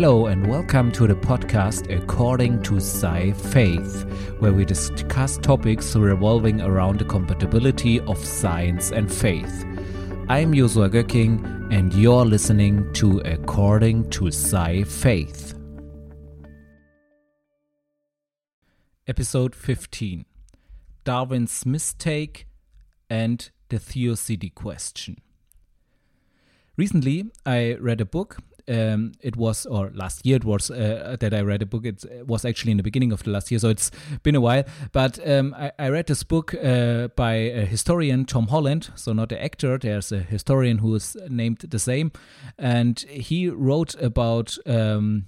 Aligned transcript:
Hello, 0.00 0.28
and 0.28 0.46
welcome 0.46 0.90
to 0.92 1.06
the 1.06 1.14
podcast 1.14 1.94
According 1.94 2.62
to 2.62 2.76
Sci 2.76 3.32
Faith, 3.32 4.04
where 4.38 4.50
we 4.50 4.64
discuss 4.64 5.36
topics 5.36 5.94
revolving 5.94 6.62
around 6.62 6.98
the 6.98 7.04
compatibility 7.04 8.00
of 8.00 8.16
science 8.16 8.92
and 8.92 9.12
faith. 9.12 9.62
I'm 10.30 10.54
Josua 10.54 10.88
Göcking, 10.88 11.70
and 11.70 11.92
you're 11.92 12.24
listening 12.24 12.90
to 12.94 13.18
According 13.26 14.08
to 14.08 14.28
Sci 14.28 14.84
Faith. 14.84 15.52
Episode 19.06 19.54
15 19.54 20.24
Darwin's 21.04 21.66
Mistake 21.66 22.46
and 23.10 23.50
the 23.68 23.78
Theodicy 23.78 24.48
Question. 24.48 25.18
Recently, 26.78 27.26
I 27.44 27.74
read 27.74 28.00
a 28.00 28.06
book 28.06 28.38
um, 28.70 29.12
it 29.20 29.36
was, 29.36 29.66
or 29.66 29.90
last 29.94 30.24
year 30.24 30.36
it 30.36 30.44
was 30.44 30.70
uh, 30.70 31.16
that 31.18 31.34
I 31.34 31.40
read 31.40 31.62
a 31.62 31.66
book. 31.66 31.84
It 31.84 32.04
was 32.26 32.44
actually 32.44 32.70
in 32.70 32.76
the 32.76 32.82
beginning 32.82 33.12
of 33.12 33.22
the 33.24 33.30
last 33.30 33.50
year, 33.50 33.58
so 33.58 33.68
it's 33.68 33.90
been 34.22 34.36
a 34.36 34.40
while. 34.40 34.64
But 34.92 35.18
um, 35.28 35.54
I, 35.58 35.72
I, 35.78 35.88
read 35.88 36.06
this 36.06 36.22
book 36.22 36.54
uh, 36.54 37.08
by 37.16 37.32
a 37.32 37.64
historian, 37.64 38.24
Tom 38.24 38.48
Holland, 38.48 38.90
so 38.94 39.12
not 39.12 39.30
the 39.30 39.42
actor. 39.42 39.78
There's 39.78 40.12
a 40.12 40.20
historian 40.20 40.78
who 40.78 40.94
is 40.94 41.16
named 41.28 41.58
the 41.58 41.78
same, 41.78 42.12
and 42.58 42.98
he 43.00 43.48
wrote 43.48 43.94
about. 44.00 44.56
Um, 44.66 45.26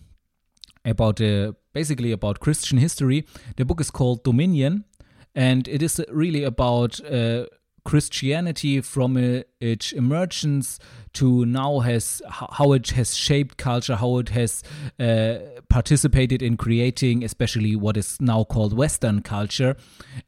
about 0.84 1.20
uh, 1.20 1.52
basically 1.72 2.10
about 2.10 2.40
Christian 2.40 2.78
history. 2.78 3.24
The 3.56 3.64
book 3.64 3.80
is 3.80 3.88
called 3.88 4.24
Dominion, 4.24 4.84
and 5.32 5.68
it 5.68 5.80
is 5.80 6.04
really 6.10 6.42
about 6.42 7.00
uh, 7.04 7.44
Christianity 7.84 8.80
from 8.80 9.16
its 9.60 9.92
emergence 9.92 10.78
to 11.14 11.44
now 11.44 11.80
has 11.80 12.22
how 12.28 12.72
it 12.72 12.90
has 12.90 13.14
shaped 13.14 13.58
culture, 13.58 13.96
how 13.96 14.18
it 14.18 14.30
has 14.30 14.62
uh, 14.98 15.38
participated 15.68 16.42
in 16.42 16.56
creating, 16.56 17.22
especially 17.22 17.76
what 17.76 17.96
is 17.96 18.18
now 18.20 18.44
called 18.44 18.72
Western 18.72 19.20
culture, 19.20 19.76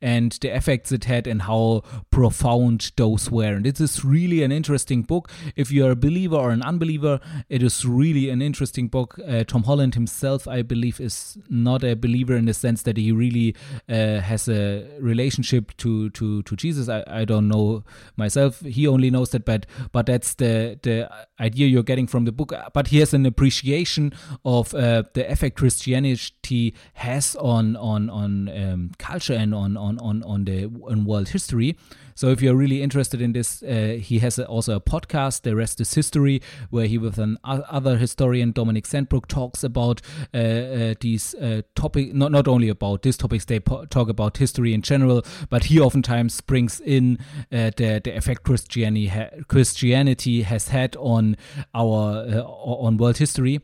and 0.03 0.33
the 0.43 0.55
effects 0.55 0.93
it 0.93 1.05
had 1.05 1.27
and 1.27 1.43
how 1.43 1.83
profound 2.11 2.93
those 2.97 3.31
were. 3.31 3.55
And 3.55 3.65
this 3.65 3.81
is 3.81 4.05
really 4.05 4.43
an 4.43 4.53
interesting 4.53 5.03
book. 5.03 5.31
If 5.57 5.71
you're 5.73 5.93
a 5.93 5.97
believer 5.97 6.37
or 6.37 6.51
an 6.51 6.63
unbeliever, 6.63 7.21
it 7.49 7.63
is 7.63 7.87
really 7.87 8.29
an 8.31 8.43
interesting 8.43 8.89
book. 8.89 9.19
Uh, 9.27 9.45
Tom 9.45 9.63
Holland 9.63 9.95
himself, 9.95 10.47
I 10.47 10.63
believe, 10.63 11.01
is 11.01 11.39
not 11.49 11.83
a 11.83 11.95
believer 11.95 12.37
in 12.37 12.45
the 12.45 12.55
sense 12.55 12.83
that 12.83 12.97
he 12.97 13.11
really 13.13 13.55
uh, 13.89 14.21
has 14.21 14.49
a 14.49 14.87
relationship 15.01 15.77
to 15.79 16.11
to 16.11 16.43
to 16.43 16.57
Jesus. 16.57 16.89
I, 16.89 17.05
I 17.07 17.25
don't 17.25 17.44
know 17.49 17.85
myself. 18.17 18.61
He 18.61 18.87
only 18.87 19.11
knows 19.11 19.31
that, 19.31 19.45
but 19.45 19.67
but 19.93 20.07
that's 20.07 20.35
the 20.35 20.79
the 20.83 21.11
idea 21.41 21.67
you're 21.67 21.83
getting 21.83 22.07
from 22.07 22.25
the 22.25 22.33
book, 22.33 22.53
but 22.73 22.89
he 22.89 22.99
has 22.99 23.15
an 23.15 23.27
appreciation 23.27 24.13
of 24.45 24.75
uh, 24.75 25.05
the 25.15 25.31
effect 25.31 25.57
Christianity 25.57 26.75
has 26.95 27.37
on 27.37 27.77
on 27.77 28.11
on 28.11 28.49
um, 28.49 28.91
culture 28.99 29.35
and 29.35 29.55
on 29.55 29.77
on 29.77 29.99
on 29.99 30.23
on 30.25 30.45
the 30.45 30.65
on 30.89 31.05
world 31.05 31.29
history. 31.29 31.77
So 32.15 32.29
if 32.29 32.41
you're 32.43 32.55
really 32.55 32.83
interested 32.83 33.21
in 33.21 33.33
this, 33.33 33.63
uh, 33.63 33.99
he 34.01 34.21
has 34.21 34.39
a, 34.39 34.47
also 34.47 34.77
a 34.77 34.81
podcast, 34.81 35.43
The 35.43 35.57
Rest 35.57 35.81
is 35.81 35.95
History, 35.95 36.41
where 36.71 36.87
he 36.87 36.99
with 36.99 37.19
an 37.19 37.39
other 37.45 37.97
historian, 37.99 38.53
Dominic 38.53 38.85
Sandbrook, 38.85 39.27
talks 39.27 39.65
about 39.65 40.01
uh, 40.33 40.39
uh, 40.39 40.95
these 41.01 41.35
uh, 41.35 41.63
topics, 41.75 42.15
not, 42.15 42.33
not 42.33 42.49
only 42.49 42.69
about 42.69 43.03
these 43.03 43.17
topics, 43.17 43.45
they 43.45 43.59
talk 43.59 44.09
about 44.09 44.37
history 44.37 44.73
in 44.73 44.83
general, 44.83 45.25
but 45.51 45.65
he 45.65 45.81
oftentimes 45.81 46.41
brings 46.41 46.81
in 46.81 47.19
uh, 47.53 47.71
the, 47.77 48.01
the 48.03 48.17
effect 48.17 48.45
Christianity, 48.45 49.09
ha 49.09 49.27
Christianity 49.49 50.43
has 50.43 50.69
had 50.69 50.97
on 50.97 51.37
our 51.75 52.27
uh, 52.29 52.43
on 52.43 52.97
world 52.97 53.19
history. 53.19 53.61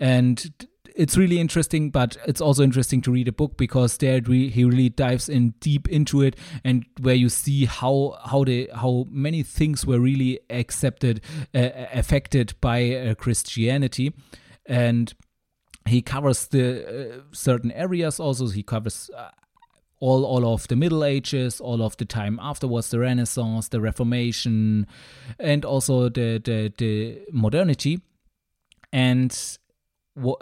And 0.00 0.66
it's 0.94 1.16
really 1.16 1.40
interesting, 1.40 1.90
but 1.90 2.16
it's 2.26 2.40
also 2.40 2.62
interesting 2.62 3.02
to 3.02 3.12
read 3.12 3.28
a 3.28 3.32
book 3.32 3.56
because 3.56 3.98
there 3.98 4.20
he 4.20 4.64
really 4.64 4.88
dives 4.88 5.28
in 5.28 5.50
deep 5.60 5.88
into 5.88 6.22
it, 6.22 6.36
and 6.62 6.86
where 7.00 7.14
you 7.14 7.28
see 7.28 7.64
how 7.64 8.16
how 8.24 8.44
the 8.44 8.70
how 8.74 9.06
many 9.10 9.42
things 9.42 9.84
were 9.84 9.98
really 9.98 10.40
accepted, 10.50 11.20
uh, 11.54 11.70
affected 11.92 12.54
by 12.60 12.94
uh, 12.94 13.14
Christianity, 13.14 14.14
and 14.66 15.14
he 15.86 16.00
covers 16.00 16.46
the 16.46 16.86
uh, 16.86 17.20
certain 17.32 17.72
areas. 17.72 18.20
Also, 18.20 18.48
he 18.48 18.62
covers. 18.62 19.10
Uh, 19.16 19.30
all, 20.00 20.26
all 20.26 20.52
of 20.52 20.68
the 20.68 20.76
Middle 20.76 21.02
Ages, 21.02 21.62
all 21.62 21.80
of 21.80 21.96
the 21.96 22.04
time 22.04 22.38
afterwards, 22.42 22.90
the 22.90 22.98
Renaissance, 22.98 23.68
the 23.68 23.80
Reformation, 23.80 24.86
and 25.38 25.64
also 25.64 26.10
the, 26.10 26.42
the, 26.44 26.70
the 26.76 27.22
modernity. 27.32 28.02
And 28.92 29.58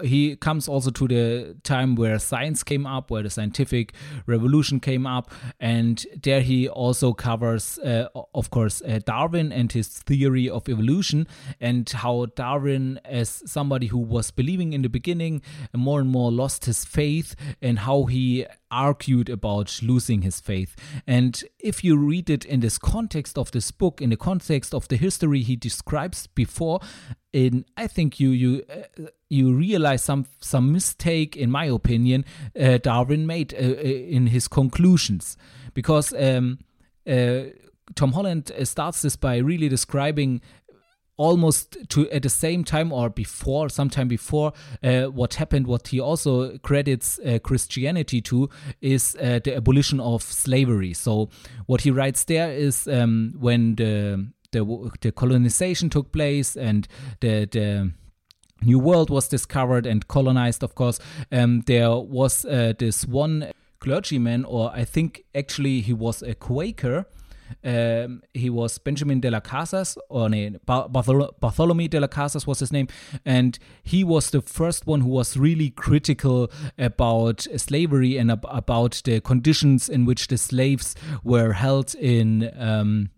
he 0.03 0.37
comes 0.37 0.69
also 0.69 0.91
to 0.91 1.09
the 1.09 1.57
time 1.63 1.95
where 1.95 2.19
science 2.19 2.63
came 2.63 2.87
up, 2.87 3.11
where 3.11 3.23
the 3.23 3.31
scientific 3.31 3.95
revolution 4.27 4.81
came 4.81 5.07
up, 5.07 5.31
and 5.59 6.05
there 6.23 6.43
he 6.43 6.69
also 6.69 7.13
covers, 7.13 7.79
uh, 7.79 8.09
of 8.35 8.51
course, 8.51 8.83
uh, 8.83 9.01
Darwin 9.05 9.51
and 9.51 9.73
his 9.73 9.89
theory 9.89 10.49
of 10.49 10.69
evolution, 10.69 11.27
and 11.61 11.89
how 11.89 12.27
Darwin, 12.37 13.01
as 13.05 13.43
somebody 13.47 13.87
who 13.87 13.99
was 13.99 14.31
believing 14.31 14.73
in 14.75 14.83
the 14.83 14.89
beginning, 14.89 15.41
more 15.75 16.01
and 16.01 16.11
more 16.11 16.31
lost 16.31 16.67
his 16.67 16.85
faith, 16.85 17.35
and 17.63 17.81
how 17.81 18.05
he 18.05 18.47
argued 18.71 19.29
about 19.29 19.81
losing 19.83 20.23
his 20.23 20.41
faith. 20.41 20.77
And 21.07 21.43
if 21.59 21.85
you 21.85 21.97
read 21.97 22.29
it 22.29 22.45
in 22.45 22.61
this 22.61 22.79
context 22.79 23.39
of 23.39 23.51
this 23.53 23.71
book, 23.71 24.01
in 24.01 24.11
the 24.11 24.17
context 24.17 24.75
of 24.75 24.89
the 24.89 24.97
history 24.97 25.43
he 25.43 25.57
describes 25.57 26.27
before, 26.27 26.81
in 27.33 27.65
I 27.77 27.87
think 27.87 28.21
you 28.21 28.31
you 28.31 28.63
uh, 28.69 29.07
you 29.33 29.55
realize 29.55 30.05
some 30.05 30.27
some 30.41 30.73
mistake, 30.73 31.37
in 31.37 31.51
my 31.51 31.67
opinion, 31.67 32.25
uh, 32.61 32.79
Darwin 32.79 33.27
made 33.27 33.55
uh, 33.55 33.59
uh 33.59 34.17
in 34.17 34.29
his 34.29 34.49
conclusions 34.49 35.37
because. 35.75 36.13
Um, 36.13 36.59
uh, 37.05 37.51
Tom 37.97 38.13
Holland 38.13 38.53
starts 38.63 39.03
this 39.03 39.17
by 39.17 39.39
really 39.39 39.69
describing 39.69 40.41
almost 41.17 41.77
to 41.89 42.09
at 42.11 42.23
the 42.23 42.29
same 42.29 42.65
time 42.65 42.93
or 42.93 43.11
before 43.11 43.69
sometime 43.69 44.09
before 44.09 44.53
uh, 44.83 45.05
what 45.05 45.35
happened 45.35 45.67
what 45.67 45.89
he 45.89 46.01
also 46.01 46.57
credits 46.59 47.19
uh, 47.21 47.39
christianity 47.43 48.21
to 48.21 48.49
is 48.81 49.15
uh, 49.21 49.39
the 49.45 49.55
abolition 49.55 50.01
of 50.01 50.23
slavery 50.23 50.95
so 50.95 51.29
what 51.67 51.83
he 51.83 51.91
writes 51.91 52.25
there 52.25 52.51
is 52.51 52.89
um, 52.89 53.35
when 53.39 53.75
the, 53.77 54.27
the 54.53 54.91
the 55.03 55.13
colonization 55.13 55.91
took 55.91 56.13
place 56.13 56.57
and 56.57 56.89
the 57.21 57.47
the 57.53 57.93
new 58.63 58.79
world 58.79 59.11
was 59.11 59.29
discovered 59.29 59.87
and 59.87 60.09
colonized 60.09 60.63
of 60.63 60.75
course 60.75 60.99
um, 61.31 61.63
there 61.67 61.95
was 61.97 62.45
uh, 62.45 62.73
this 62.79 63.07
one 63.07 63.51
clergyman 63.81 64.45
or 64.45 64.71
i 64.75 64.85
think 64.85 65.25
actually 65.35 65.81
he 65.81 65.93
was 65.93 66.23
a 66.23 66.35
quaker 66.35 67.07
um, 67.65 68.23
he 68.35 68.51
was 68.51 68.79
Benjamin 68.79 69.21
de 69.21 69.31
la 69.31 69.41
Casas, 69.41 69.99
or 70.09 70.29
no, 70.29 70.51
Bartholomew 70.67 71.89
de 71.89 72.01
la 72.01 72.07
Casas 72.07 72.47
was 72.47 72.61
his 72.61 72.73
name, 72.73 72.89
and 73.25 73.59
he 73.83 74.05
was 74.05 74.31
the 74.31 74.43
first 74.43 74.87
one 74.87 75.01
who 75.01 75.09
was 75.09 75.37
really 75.37 75.71
critical 75.71 76.51
about 76.79 77.47
slavery 77.57 78.17
and 78.17 78.31
ab- 78.31 78.47
about 78.49 79.03
the 79.05 79.21
conditions 79.21 79.89
in 79.89 80.05
which 80.05 80.29
the 80.29 80.39
slaves 80.39 80.95
were 81.23 81.53
held 81.53 81.95
in. 81.95 82.51
Um, 82.57 83.11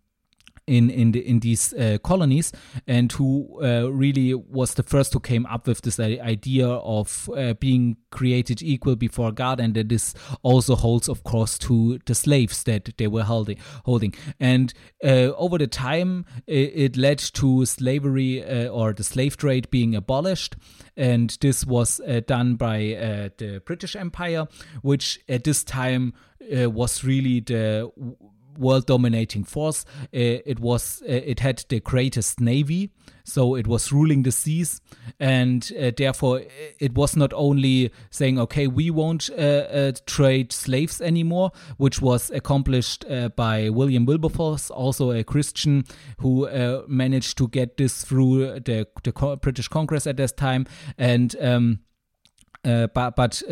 in 0.66 0.90
in 0.90 1.12
the, 1.12 1.20
in 1.20 1.40
these 1.40 1.72
uh, 1.74 1.98
colonies, 2.02 2.52
and 2.86 3.12
who 3.12 3.60
uh, 3.62 3.88
really 3.90 4.34
was 4.34 4.74
the 4.74 4.82
first 4.82 5.12
who 5.12 5.20
came 5.20 5.46
up 5.46 5.66
with 5.66 5.82
this 5.82 6.00
idea 6.00 6.66
of 6.66 7.28
uh, 7.36 7.54
being 7.54 7.96
created 8.10 8.62
equal 8.62 8.96
before 8.96 9.32
God, 9.32 9.60
and 9.60 9.74
that 9.74 9.88
this 9.88 10.14
also 10.42 10.74
holds, 10.74 11.08
of 11.08 11.24
course, 11.24 11.58
to 11.58 11.98
the 12.06 12.14
slaves 12.14 12.62
that 12.64 12.96
they 12.96 13.06
were 13.06 13.24
holding. 13.24 13.58
Holding, 13.84 14.14
and 14.40 14.72
uh, 15.02 15.32
over 15.36 15.58
the 15.58 15.66
time, 15.66 16.24
it, 16.46 16.72
it 16.74 16.96
led 16.96 17.18
to 17.18 17.66
slavery 17.66 18.44
uh, 18.44 18.68
or 18.68 18.92
the 18.92 19.04
slave 19.04 19.36
trade 19.36 19.70
being 19.70 19.94
abolished, 19.94 20.56
and 20.96 21.36
this 21.40 21.66
was 21.66 22.00
uh, 22.00 22.20
done 22.26 22.56
by 22.56 23.30
the 23.38 23.62
British 23.66 23.96
Empire, 23.96 24.46
which 24.82 25.20
at 25.28 25.44
this 25.44 25.64
time 25.64 26.14
was 26.40 27.04
really 27.04 27.40
the 27.40 27.90
world 28.58 28.86
dominating 28.86 29.44
force. 29.44 29.84
Uh, 30.04 30.42
it 30.46 30.60
was 30.60 31.02
uh, 31.02 31.12
it 31.12 31.40
had 31.40 31.64
the 31.68 31.80
greatest 31.80 32.40
navy, 32.40 32.90
so 33.24 33.54
it 33.54 33.66
was 33.66 33.92
ruling 33.92 34.22
the 34.22 34.32
seas, 34.32 34.80
and 35.18 35.72
uh, 35.80 35.90
therefore 35.96 36.42
it 36.78 36.94
was 36.94 37.16
not 37.16 37.32
only 37.32 37.90
saying 38.10 38.38
okay 38.38 38.66
we 38.66 38.90
won't 38.90 39.30
uh, 39.30 39.34
uh, 39.34 39.92
trade 40.06 40.52
slaves 40.52 41.00
anymore, 41.00 41.50
which 41.76 42.00
was 42.00 42.30
accomplished 42.30 43.04
uh, 43.10 43.28
by 43.30 43.68
William 43.68 44.06
Wilberforce, 44.06 44.70
also 44.70 45.10
a 45.10 45.24
Christian 45.24 45.84
who 46.18 46.48
managed 46.88 47.38
to 47.38 47.48
get 47.48 47.76
this 47.76 48.04
through 48.04 48.60
the, 48.60 48.86
the 49.02 49.38
British 49.40 49.68
Congress 49.68 50.06
at 50.06 50.16
this 50.16 50.32
time, 50.32 50.66
and. 50.98 51.36
Um, 51.40 51.80
but 52.64 53.14
but 53.14 53.42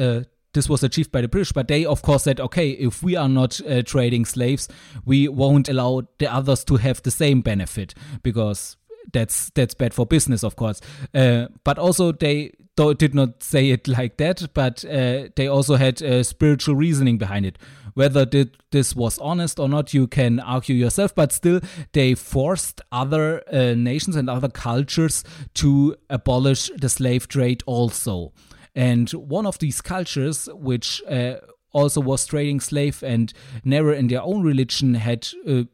this 0.55 0.69
was 0.69 0.83
achieved 0.83 1.13
by 1.13 1.21
the 1.21 1.29
British, 1.29 1.53
but 1.53 1.69
they, 1.69 1.85
of 1.85 2.03
course, 2.03 2.25
said, 2.25 2.41
okay, 2.41 2.71
if 2.71 3.03
we 3.03 3.17
are 3.17 3.29
not 3.29 3.61
uh, 3.67 3.83
trading 3.83 4.25
slaves, 4.25 4.69
we 5.05 5.29
won't 5.29 5.69
allow 5.69 6.03
the 6.19 6.33
others 6.33 6.65
to 6.65 6.77
have 6.77 7.03
the 7.03 7.11
same 7.11 7.41
benefit 7.41 7.95
because 8.23 8.77
that's 9.13 9.51
that's 9.51 9.75
bad 9.75 9.93
for 9.95 10.07
business, 10.07 10.45
of 10.45 10.57
course. 10.57 10.81
Uh, 11.15 11.47
but 11.65 11.79
also 11.79 12.13
they 12.13 12.53
though, 12.77 12.95
did 12.95 13.15
not 13.15 13.43
say 13.43 13.71
it 13.71 13.89
like 13.99 14.17
that, 14.19 14.53
but 14.55 14.85
uh, 14.85 15.29
they 15.37 15.47
also 15.47 15.77
had 15.77 16.03
uh, 16.03 16.23
spiritual 16.23 16.75
reasoning 16.75 17.19
behind 17.19 17.47
it. 17.47 17.59
Whether 17.95 18.25
did, 18.25 18.57
this 18.71 18.97
was 18.97 19.19
honest 19.19 19.59
or 19.59 19.69
not, 19.69 19.93
you 19.93 20.07
can 20.07 20.41
argue 20.41 20.75
yourself, 20.75 21.15
but 21.15 21.31
still, 21.31 21.61
they 21.93 22.15
forced 22.15 22.81
other 22.91 23.43
uh, 23.53 23.75
nations 23.75 24.17
and 24.17 24.31
other 24.31 24.49
cultures 24.49 25.25
to 25.55 25.97
abolish 26.09 26.71
the 26.75 26.89
slave 26.89 27.29
trade 27.29 27.63
also. 27.67 28.33
And 28.75 29.11
one 29.11 29.47
of 29.47 29.59
these 29.59 29.81
cultures, 29.81 30.49
which 30.53 31.03
uh, 31.09 31.37
also 31.73 32.01
was 32.01 32.27
trading 32.27 32.61
slave 32.61 33.03
and 33.03 33.33
never 33.65 33.93
in 33.93 34.09
their 34.09 34.23
own 34.23 34.43
religion 34.43 34.95
had 34.95 35.29
uh, 35.49 35.65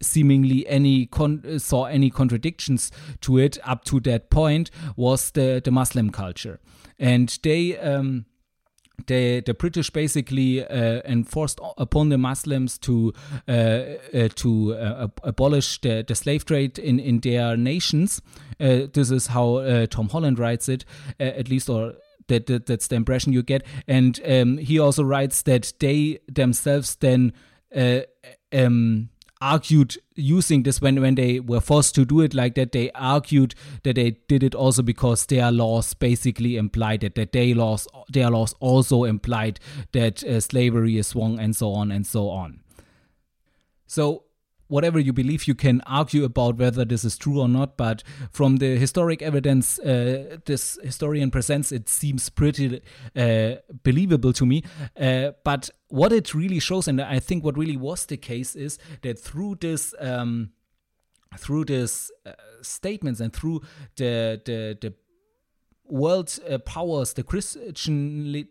seemingly 0.00 0.66
any 0.68 1.06
con- 1.06 1.58
saw 1.58 1.84
any 1.84 2.10
contradictions 2.10 2.90
to 3.20 3.38
it 3.38 3.58
up 3.64 3.84
to 3.84 4.00
that 4.00 4.30
point 4.30 4.70
was 4.96 5.30
the 5.32 5.60
the 5.64 5.70
Muslim 5.70 6.10
culture, 6.10 6.60
and 6.98 7.38
they. 7.42 7.78
Um, 7.78 8.26
the, 9.06 9.40
the 9.40 9.54
British 9.54 9.90
basically 9.90 10.66
uh, 10.66 11.00
enforced 11.04 11.60
upon 11.78 12.08
the 12.08 12.18
Muslims 12.18 12.76
to 12.78 13.12
uh, 13.46 13.52
uh, 13.52 14.28
to 14.34 14.74
uh, 14.74 15.06
abolish 15.22 15.80
the, 15.80 16.04
the 16.06 16.16
slave 16.16 16.44
trade 16.44 16.80
in, 16.80 16.98
in 16.98 17.20
their 17.20 17.56
nations. 17.56 18.20
Uh, 18.58 18.86
this 18.92 19.12
is 19.12 19.28
how 19.28 19.58
uh, 19.58 19.86
Tom 19.86 20.08
Holland 20.08 20.40
writes 20.40 20.68
it, 20.68 20.84
at 21.20 21.48
least, 21.48 21.70
or 21.70 21.94
that, 22.28 22.46
that, 22.46 22.66
that's 22.66 22.88
the 22.88 22.96
impression 22.96 23.32
you 23.32 23.42
get. 23.42 23.66
And 23.86 24.20
um, 24.26 24.58
he 24.58 24.78
also 24.78 25.02
writes 25.02 25.42
that 25.42 25.72
they 25.80 26.20
themselves 26.28 26.94
then 26.96 27.32
um, 28.52 29.10
argued 29.40 29.96
using 30.16 30.64
this 30.64 30.80
when 30.80 31.00
when 31.00 31.14
they 31.14 31.38
were 31.38 31.60
forced 31.60 31.94
to 31.94 32.04
do 32.04 32.20
it 32.20 32.34
like 32.34 32.54
that 32.56 32.72
they 32.72 32.90
argued 32.92 33.54
that 33.84 33.94
they 33.94 34.10
did 34.26 34.42
it 34.42 34.54
also 34.54 34.82
because 34.82 35.26
their 35.26 35.52
laws 35.52 35.94
basically 35.94 36.56
implied 36.56 37.04
it 37.04 37.14
that 37.14 37.32
their 37.32 37.54
laws 37.54 37.86
their 38.08 38.30
laws 38.30 38.52
also 38.58 39.04
implied 39.04 39.60
that 39.92 40.24
uh, 40.24 40.40
slavery 40.40 40.98
is 40.98 41.14
wrong 41.14 41.38
and 41.38 41.54
so 41.54 41.72
on 41.72 41.92
and 41.92 42.04
so 42.04 42.28
on 42.28 42.58
so 43.86 44.24
whatever 44.68 44.98
you 44.98 45.12
believe, 45.12 45.48
you 45.48 45.54
can 45.54 45.80
argue 45.86 46.24
about 46.24 46.56
whether 46.56 46.84
this 46.84 47.04
is 47.04 47.18
true 47.18 47.40
or 47.40 47.48
not. 47.48 47.76
But 47.76 48.02
from 48.30 48.56
the 48.56 48.76
historic 48.76 49.20
evidence 49.22 49.78
uh, 49.78 50.38
this 50.44 50.78
historian 50.82 51.30
presents, 51.30 51.72
it 51.72 51.88
seems 51.88 52.30
pretty 52.30 52.80
uh, 53.16 53.56
believable 53.82 54.32
to 54.34 54.46
me. 54.46 54.62
Uh, 54.98 55.32
but 55.44 55.70
what 55.88 56.12
it 56.12 56.34
really 56.34 56.60
shows, 56.60 56.86
and 56.88 57.00
I 57.00 57.18
think 57.18 57.44
what 57.44 57.58
really 57.58 57.76
was 57.76 58.06
the 58.06 58.16
case, 58.16 58.54
is 58.54 58.78
that 59.02 59.18
through 59.18 59.56
this. 59.60 59.94
Um, 59.98 60.50
through 61.36 61.62
these 61.62 62.10
uh, 62.24 62.32
statements 62.62 63.20
and 63.20 63.34
through 63.34 63.60
the 63.96 64.40
the, 64.46 64.78
the 64.80 64.94
world 65.88 66.38
uh, 66.48 66.58
powers, 66.58 67.14
the 67.14 67.22
Christian 67.22 68.46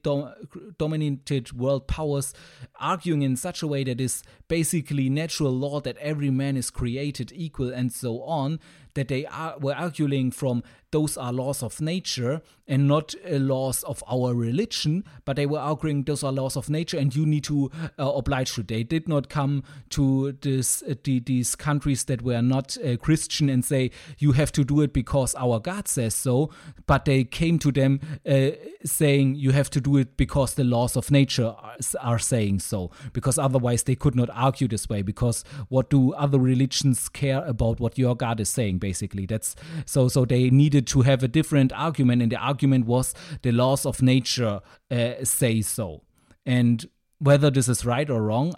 dominated 0.78 1.54
world 1.54 1.88
powers, 1.88 2.34
arguing 2.80 3.22
in 3.22 3.36
such 3.36 3.62
a 3.62 3.68
way 3.68 3.84
that 3.84 4.01
is 4.01 4.24
basically 4.48 5.10
natural 5.10 5.51
law 5.51 5.80
that 5.81 5.98
every 5.98 6.30
man 6.30 6.57
is 6.57 6.69
created 6.69 7.31
equal 7.36 7.69
and 7.69 7.92
so 7.92 8.22
on, 8.24 8.60
that 8.95 9.07
they 9.07 9.25
are, 9.28 9.57
were 9.60 9.75
arguing 9.75 10.31
from 10.31 10.63
those 10.98 11.16
are 11.16 11.32
laws 11.32 11.62
of 11.62 11.80
nature 11.80 12.42
and 12.68 12.88
not 12.88 13.14
uh, 13.26 13.36
laws 13.38 13.84
of 13.84 14.04
our 14.12 14.34
religion, 14.34 15.04
but 15.26 15.36
they 15.36 15.46
were 15.46 15.60
arguing 15.60 16.04
those 16.04 16.24
are 16.24 16.32
laws 16.32 16.58
of 16.58 16.70
nature 16.70 16.98
and 16.98 17.16
you 17.16 17.26
need 17.26 17.44
to 17.44 17.70
uh, 18.00 18.12
oblige 18.22 18.54
to. 18.56 18.64
They 18.64 18.84
did 18.84 19.08
not 19.08 19.30
come 19.30 19.64
to 19.92 20.32
this 20.42 20.82
uh, 20.82 20.96
the, 21.04 21.20
these 21.20 21.56
countries 21.56 22.06
that 22.06 22.24
were 22.24 22.42
not 22.42 22.78
uh, 22.84 22.98
Christian 22.98 23.48
and 23.48 23.64
say 23.64 23.92
you 24.18 24.32
have 24.32 24.52
to 24.54 24.64
do 24.64 24.82
it 24.82 24.92
because 24.92 25.36
our 25.36 25.60
God 25.60 25.88
says 25.88 26.16
so, 26.16 26.50
but 26.88 27.06
they 27.06 27.24
came 27.24 27.60
to 27.60 27.72
them 27.72 28.00
uh, 28.26 28.50
saying 28.84 29.36
you 29.36 29.52
have 29.52 29.70
to 29.70 29.80
do 29.80 29.98
it 29.98 30.18
because 30.18 30.56
the 30.56 30.64
laws 30.64 30.98
of 30.98 31.12
nature 31.12 31.54
are, 31.60 31.78
are 32.02 32.20
saying 32.20 32.60
so, 32.60 32.90
because 33.14 33.38
otherwise 33.38 33.84
they 33.84 33.96
could 33.96 34.16
not 34.16 34.30
argue 34.34 34.68
this 34.68 34.90
way. 34.90 35.04
Because 35.04 35.44
what 35.70 35.92
do 35.92 36.14
other 36.14 36.40
religions 36.40 37.08
care 37.08 37.46
about 37.46 37.80
what 37.80 38.00
your 38.00 38.16
God 38.16 38.40
is 38.40 38.50
saying? 38.50 38.80
Basically, 38.80 39.28
that's 39.28 39.56
so. 39.86 40.08
So 40.08 40.26
they 40.26 40.50
needed 40.50 40.78
needed 40.78 40.87
to 40.88 41.01
have 41.01 41.24
a 41.24 41.28
different 41.28 41.72
argument, 41.74 42.22
and 42.22 42.31
the 42.31 42.38
argument 42.38 42.86
was 42.86 43.13
the 43.42 43.51
laws 43.51 43.86
of 43.86 44.01
nature 44.01 44.62
uh, 44.92 45.13
say 45.24 45.62
so. 45.62 46.04
And 46.45 46.86
whether 47.19 47.50
this 47.50 47.68
is 47.68 47.86
right 47.86 48.10
or 48.10 48.22
wrong, 48.22 48.54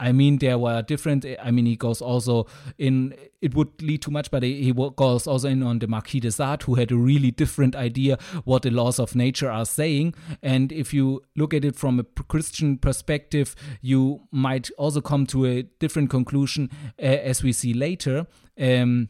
I 0.00 0.10
mean, 0.12 0.38
there 0.38 0.58
were 0.58 0.82
different. 0.82 1.24
I 1.40 1.50
mean, 1.50 1.66
he 1.66 1.76
goes 1.76 2.02
also 2.02 2.46
in. 2.78 3.14
It 3.40 3.54
would 3.54 3.80
lead 3.80 4.02
too 4.02 4.10
much, 4.10 4.30
but 4.30 4.42
he, 4.42 4.72
goes 4.72 5.26
also 5.26 5.48
in 5.48 5.62
on 5.62 5.78
the 5.78 5.86
Marquis 5.86 6.20
de 6.20 6.32
Sade, 6.32 6.62
who 6.62 6.74
had 6.74 6.90
a 6.90 6.96
really 6.96 7.30
different 7.30 7.76
idea 7.76 8.18
what 8.44 8.62
the 8.62 8.70
laws 8.70 8.98
of 8.98 9.14
nature 9.14 9.50
are 9.50 9.64
saying. 9.64 10.14
And 10.42 10.72
if 10.72 10.92
you 10.92 11.22
look 11.36 11.54
at 11.54 11.64
it 11.64 11.76
from 11.76 12.00
a 12.00 12.04
Christian 12.04 12.78
perspective, 12.78 13.54
you 13.82 14.22
might 14.32 14.70
also 14.78 15.00
come 15.00 15.26
to 15.26 15.46
a 15.46 15.62
different 15.62 16.10
conclusion, 16.10 16.70
uh, 16.98 17.02
as 17.02 17.42
we 17.42 17.52
see 17.52 17.72
later. 17.72 18.26
Um, 18.60 19.08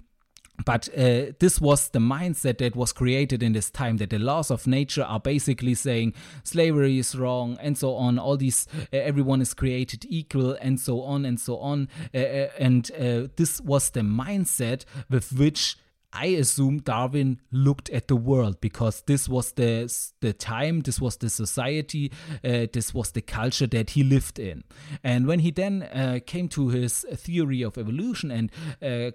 but 0.64 0.88
uh, 0.96 1.32
this 1.40 1.60
was 1.60 1.88
the 1.88 1.98
mindset 1.98 2.58
that 2.58 2.76
was 2.76 2.92
created 2.92 3.42
in 3.42 3.52
this 3.52 3.70
time 3.70 3.96
that 3.96 4.10
the 4.10 4.18
laws 4.18 4.50
of 4.50 4.66
nature 4.66 5.02
are 5.02 5.20
basically 5.20 5.74
saying 5.74 6.14
slavery 6.44 6.98
is 6.98 7.16
wrong 7.16 7.58
and 7.60 7.76
so 7.76 7.94
on 7.94 8.18
all 8.18 8.36
these 8.36 8.66
uh, 8.92 8.96
everyone 8.96 9.40
is 9.40 9.52
created 9.52 10.04
equal 10.08 10.52
and 10.60 10.78
so 10.78 11.02
on 11.02 11.24
and 11.24 11.40
so 11.40 11.58
on 11.58 11.88
uh, 12.14 12.18
uh 12.18 12.48
and 12.58 12.90
uh, 12.92 13.28
this 13.36 13.60
was 13.62 13.90
the 13.90 14.00
mindset 14.00 14.84
with 15.10 15.32
which 15.32 15.76
I 16.14 16.26
assume 16.26 16.78
Darwin 16.78 17.40
looked 17.50 17.90
at 17.90 18.06
the 18.06 18.14
world 18.14 18.60
because 18.60 19.02
this 19.06 19.28
was 19.28 19.52
the 19.52 19.92
the 20.20 20.32
time, 20.32 20.82
this 20.82 21.00
was 21.00 21.16
the 21.16 21.28
society, 21.28 22.12
uh, 22.44 22.66
this 22.72 22.94
was 22.94 23.10
the 23.10 23.20
culture 23.20 23.66
that 23.66 23.90
he 23.90 24.04
lived 24.04 24.38
in. 24.38 24.62
And 25.02 25.26
when 25.26 25.40
he 25.40 25.50
then 25.50 25.82
uh, 25.82 26.20
came 26.24 26.48
to 26.50 26.68
his 26.68 27.04
theory 27.14 27.62
of 27.62 27.76
evolution 27.76 28.30
and 28.30 28.52
uh, 28.80 29.10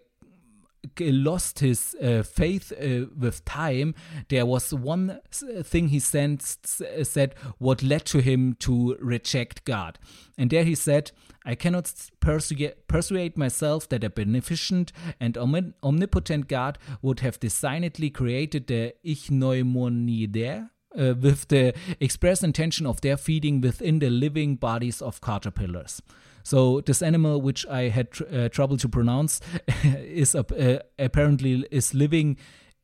lost 1.00 1.60
his 1.60 1.96
uh, 2.02 2.24
faith 2.24 2.72
uh, 2.72 3.06
with 3.18 3.44
time, 3.46 3.96
there 4.30 4.46
was 4.46 4.74
one 4.74 5.20
thing 5.32 5.90
he 5.90 6.00
sensed, 6.00 6.68
said 7.06 7.36
what 7.58 7.84
led 7.84 8.06
to 8.06 8.20
him 8.20 8.56
to 8.60 8.98
reject 9.00 9.66
God. 9.66 10.00
And 10.38 10.50
there 10.50 10.64
he 10.64 10.76
said, 10.76 11.12
I 11.46 11.56
cannot 11.56 11.92
persuade, 12.20 12.76
persuade 12.88 13.38
myself 13.38 13.90
that 13.90 14.04
a 14.04 14.10
beneficent 14.10 14.92
and 15.20 15.38
omnipotent 15.38 16.48
God 16.48 16.78
would 17.02 17.22
have 17.22 17.40
designedly 17.40 18.10
created 18.10 18.68
the 18.68 18.94
Ichneumonidae 19.06 20.70
uh, 20.98 21.14
with 21.20 21.48
the 21.48 21.74
express 22.00 22.44
intention 22.44 22.86
of 22.86 23.02
their 23.02 23.18
feeding 23.18 23.62
within 23.62 24.00
the 24.00 24.10
living 24.10 24.56
bodies 24.56 25.02
of 25.02 25.22
caterpillars. 25.22 26.02
So 26.50 26.82
this 26.82 27.04
animal, 27.04 27.42
which 27.44 27.64
I 27.68 27.90
had 27.90 28.10
tr- 28.10 28.24
uh, 28.34 28.50
trouble 28.50 28.76
to 28.78 28.90
pronounce, 28.90 29.40
is 29.84 30.34
uh, 30.34 30.80
apparently 30.98 31.64
is 31.70 31.94
living 31.94 32.38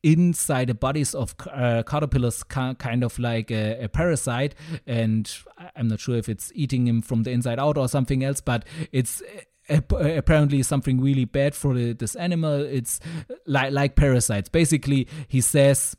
inside 0.04 0.68
the 0.68 0.74
bodies 0.74 1.16
of 1.16 1.34
uh, 1.52 1.82
caterpillars, 1.82 2.44
ca- 2.44 2.74
kind 2.74 3.02
of 3.02 3.18
like 3.18 3.50
a, 3.50 3.82
a, 3.82 3.88
parasite. 3.88 4.54
And 4.86 5.28
I'm 5.74 5.88
not 5.88 5.98
sure 5.98 6.14
if 6.14 6.28
it's 6.28 6.52
eating 6.54 6.86
him 6.86 7.02
from 7.02 7.24
the 7.24 7.32
inside 7.32 7.58
out 7.58 7.76
or 7.76 7.88
something 7.88 8.22
else, 8.22 8.40
but 8.40 8.64
it's 8.92 9.20
apparently 9.68 10.62
something 10.62 11.00
really 11.00 11.24
bad 11.24 11.56
for 11.56 11.74
this 11.74 12.14
animal. 12.14 12.60
It's 12.60 13.00
like 13.48 13.72
like 13.72 13.96
parasites. 13.96 14.48
Basically, 14.48 15.08
he 15.26 15.40
says 15.40 15.96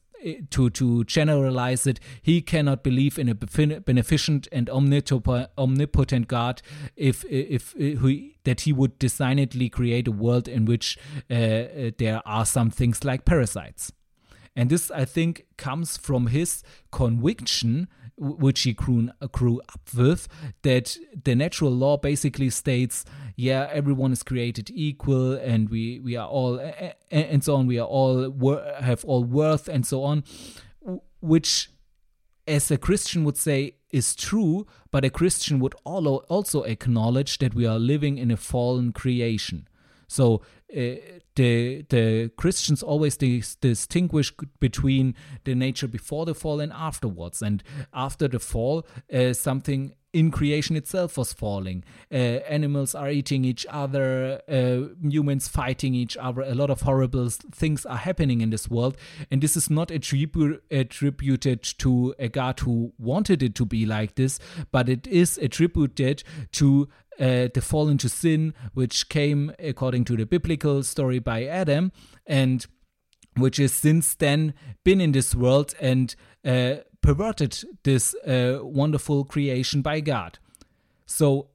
to 0.49 0.69
to 0.69 1.03
generalize 1.03 1.87
it, 1.87 1.99
he 2.21 2.41
cannot 2.41 2.83
believe 2.83 3.19
in 3.19 3.29
a 3.29 3.35
beneficent 3.35 4.47
and 4.51 4.69
omnipotent 4.69 6.27
God 6.27 6.61
if 6.95 7.25
if, 7.25 7.75
if 7.75 8.01
he, 8.01 8.37
that 8.43 8.61
he 8.61 8.73
would 8.73 8.97
designedly 8.99 9.69
create 9.69 10.07
a 10.07 10.11
world 10.11 10.47
in 10.47 10.65
which 10.65 10.97
uh, 11.29 11.33
uh, 11.33 11.91
there 11.97 12.21
are 12.25 12.45
some 12.45 12.69
things 12.69 13.03
like 13.03 13.25
parasites. 13.25 13.91
And 14.55 14.71
this, 14.71 14.89
I 14.89 15.05
think, 15.05 15.45
comes 15.57 15.97
from 15.97 16.27
his 16.27 16.63
conviction 16.91 17.87
which 18.17 18.61
he 18.61 18.73
grew, 18.73 19.09
grew 19.31 19.61
up 19.69 19.81
with, 19.95 20.27
that 20.63 20.97
the 21.23 21.35
natural 21.35 21.71
law 21.71 21.97
basically 21.97 22.49
states, 22.49 23.05
yeah, 23.35 23.69
everyone 23.71 24.11
is 24.11 24.23
created 24.23 24.71
equal, 24.73 25.33
and 25.33 25.69
we 25.69 25.99
we 25.99 26.15
are 26.15 26.27
all 26.27 26.59
and 27.11 27.43
so 27.43 27.55
on. 27.55 27.67
We 27.67 27.79
are 27.79 27.87
all 27.87 28.31
have 28.79 29.05
all 29.05 29.23
worth 29.23 29.67
and 29.67 29.85
so 29.85 30.03
on, 30.03 30.23
which, 31.21 31.69
as 32.47 32.71
a 32.71 32.77
Christian 32.77 33.23
would 33.23 33.37
say, 33.37 33.75
is 33.91 34.15
true, 34.15 34.65
but 34.91 35.05
a 35.05 35.09
Christian 35.09 35.59
would 35.59 35.75
also 35.85 36.63
acknowledge 36.63 37.37
that 37.37 37.53
we 37.53 37.65
are 37.65 37.79
living 37.79 38.17
in 38.17 38.31
a 38.31 38.37
fallen 38.37 38.91
creation. 38.91 39.67
So 40.07 40.41
uh, 40.75 40.95
the 41.35 41.85
the 41.89 42.31
Christians 42.37 42.83
always 42.83 43.17
dis- 43.17 43.55
distinguish 43.55 44.33
between 44.59 45.15
the 45.43 45.55
nature 45.55 45.87
before 45.87 46.25
the 46.25 46.35
fall 46.35 46.59
and 46.59 46.73
afterwards. 46.73 47.41
And 47.41 47.63
after 47.93 48.27
the 48.27 48.39
fall, 48.39 48.85
uh, 49.13 49.33
something 49.33 49.93
in 50.13 50.31
creation 50.31 50.75
itself 50.75 51.17
was 51.17 51.31
falling. 51.31 51.83
Uh, 52.11 52.15
animals 52.49 52.95
are 52.95 53.09
eating 53.09 53.45
each 53.45 53.65
other, 53.69 54.41
uh, 54.49 54.93
humans 55.07 55.47
fighting 55.47 55.93
each 55.93 56.17
other. 56.17 56.41
A 56.41 56.55
lot 56.55 56.69
of 56.69 56.81
horrible 56.81 57.29
things 57.29 57.85
are 57.85 57.97
happening 57.97 58.41
in 58.41 58.49
this 58.49 58.69
world, 58.69 58.97
and 59.29 59.41
this 59.41 59.55
is 59.55 59.69
not 59.69 59.89
attribu- 59.89 60.59
attributed 60.71 61.61
to 61.79 62.15
a 62.17 62.29
god 62.29 62.59
who 62.61 62.93
wanted 62.97 63.43
it 63.43 63.53
to 63.55 63.65
be 63.65 63.85
like 63.85 64.15
this, 64.15 64.39
but 64.71 64.89
it 64.89 65.05
is 65.07 65.37
attributed 65.37 66.23
to 66.53 66.87
uh, 67.19 67.47
the 67.53 67.61
fall 67.61 67.89
into 67.89 68.09
sin, 68.09 68.53
which 68.73 69.09
came 69.09 69.51
according 69.59 70.05
to 70.05 70.15
the 70.15 70.25
biblical 70.25 70.83
story 70.83 71.19
by 71.19 71.45
Adam, 71.45 71.91
and 72.25 72.65
which 73.35 73.57
has 73.57 73.73
since 73.73 74.15
then 74.15 74.53
been 74.83 75.01
in 75.01 75.11
this 75.11 75.35
world 75.35 75.73
and 75.79 76.15
uh, 76.45 76.75
perverted 77.01 77.63
this 77.83 78.15
uh, 78.25 78.59
wonderful 78.61 79.23
creation 79.23 79.81
by 79.81 79.99
God. 79.99 80.39
So, 81.05 81.49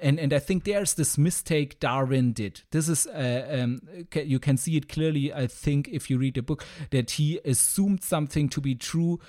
and 0.00 0.18
and 0.18 0.32
I 0.32 0.38
think 0.38 0.64
there's 0.64 0.94
this 0.94 1.16
mistake 1.16 1.80
Darwin 1.80 2.32
did. 2.32 2.62
This 2.70 2.88
is 2.88 3.06
uh, 3.06 3.46
um, 3.50 3.80
you 4.14 4.38
can 4.38 4.56
see 4.56 4.76
it 4.76 4.88
clearly. 4.88 5.32
I 5.32 5.46
think 5.46 5.88
if 5.88 6.10
you 6.10 6.18
read 6.18 6.34
the 6.34 6.42
book, 6.42 6.64
that 6.90 7.12
he 7.12 7.40
assumed 7.44 8.02
something 8.02 8.48
to 8.50 8.60
be 8.60 8.74
true, 8.74 9.20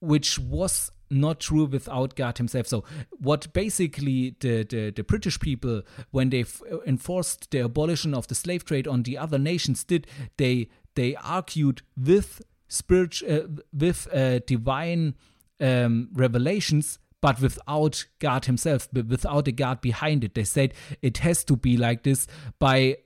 which 0.00 0.38
was 0.38 0.90
not 1.10 1.40
true 1.40 1.64
without 1.64 2.14
God 2.16 2.38
himself. 2.38 2.66
So, 2.66 2.84
what 3.10 3.52
basically 3.52 4.36
the, 4.40 4.64
the, 4.64 4.90
the 4.90 5.04
British 5.04 5.38
people, 5.38 5.82
when 6.10 6.30
they 6.30 6.44
enforced 6.86 7.50
the 7.50 7.60
abolition 7.60 8.14
of 8.14 8.26
the 8.28 8.34
slave 8.34 8.64
trade 8.64 8.88
on 8.88 9.02
the 9.02 9.18
other 9.18 9.38
nations, 9.38 9.84
did 9.84 10.06
they 10.36 10.68
they 10.94 11.16
argued 11.16 11.82
with 11.96 12.42
spiritual 12.68 13.32
uh, 13.32 13.62
with 13.72 14.12
uh, 14.12 14.40
divine 14.46 15.14
um, 15.60 16.08
revelations 16.12 16.98
but 17.20 17.40
without 17.40 18.04
God 18.18 18.44
Himself, 18.44 18.86
without 18.92 19.48
a 19.48 19.52
God 19.52 19.80
behind 19.80 20.24
it. 20.24 20.34
They 20.34 20.44
said 20.44 20.74
it 21.00 21.16
has 21.18 21.42
to 21.44 21.56
be 21.56 21.78
like 21.78 22.02
this 22.02 22.26
by 22.58 22.98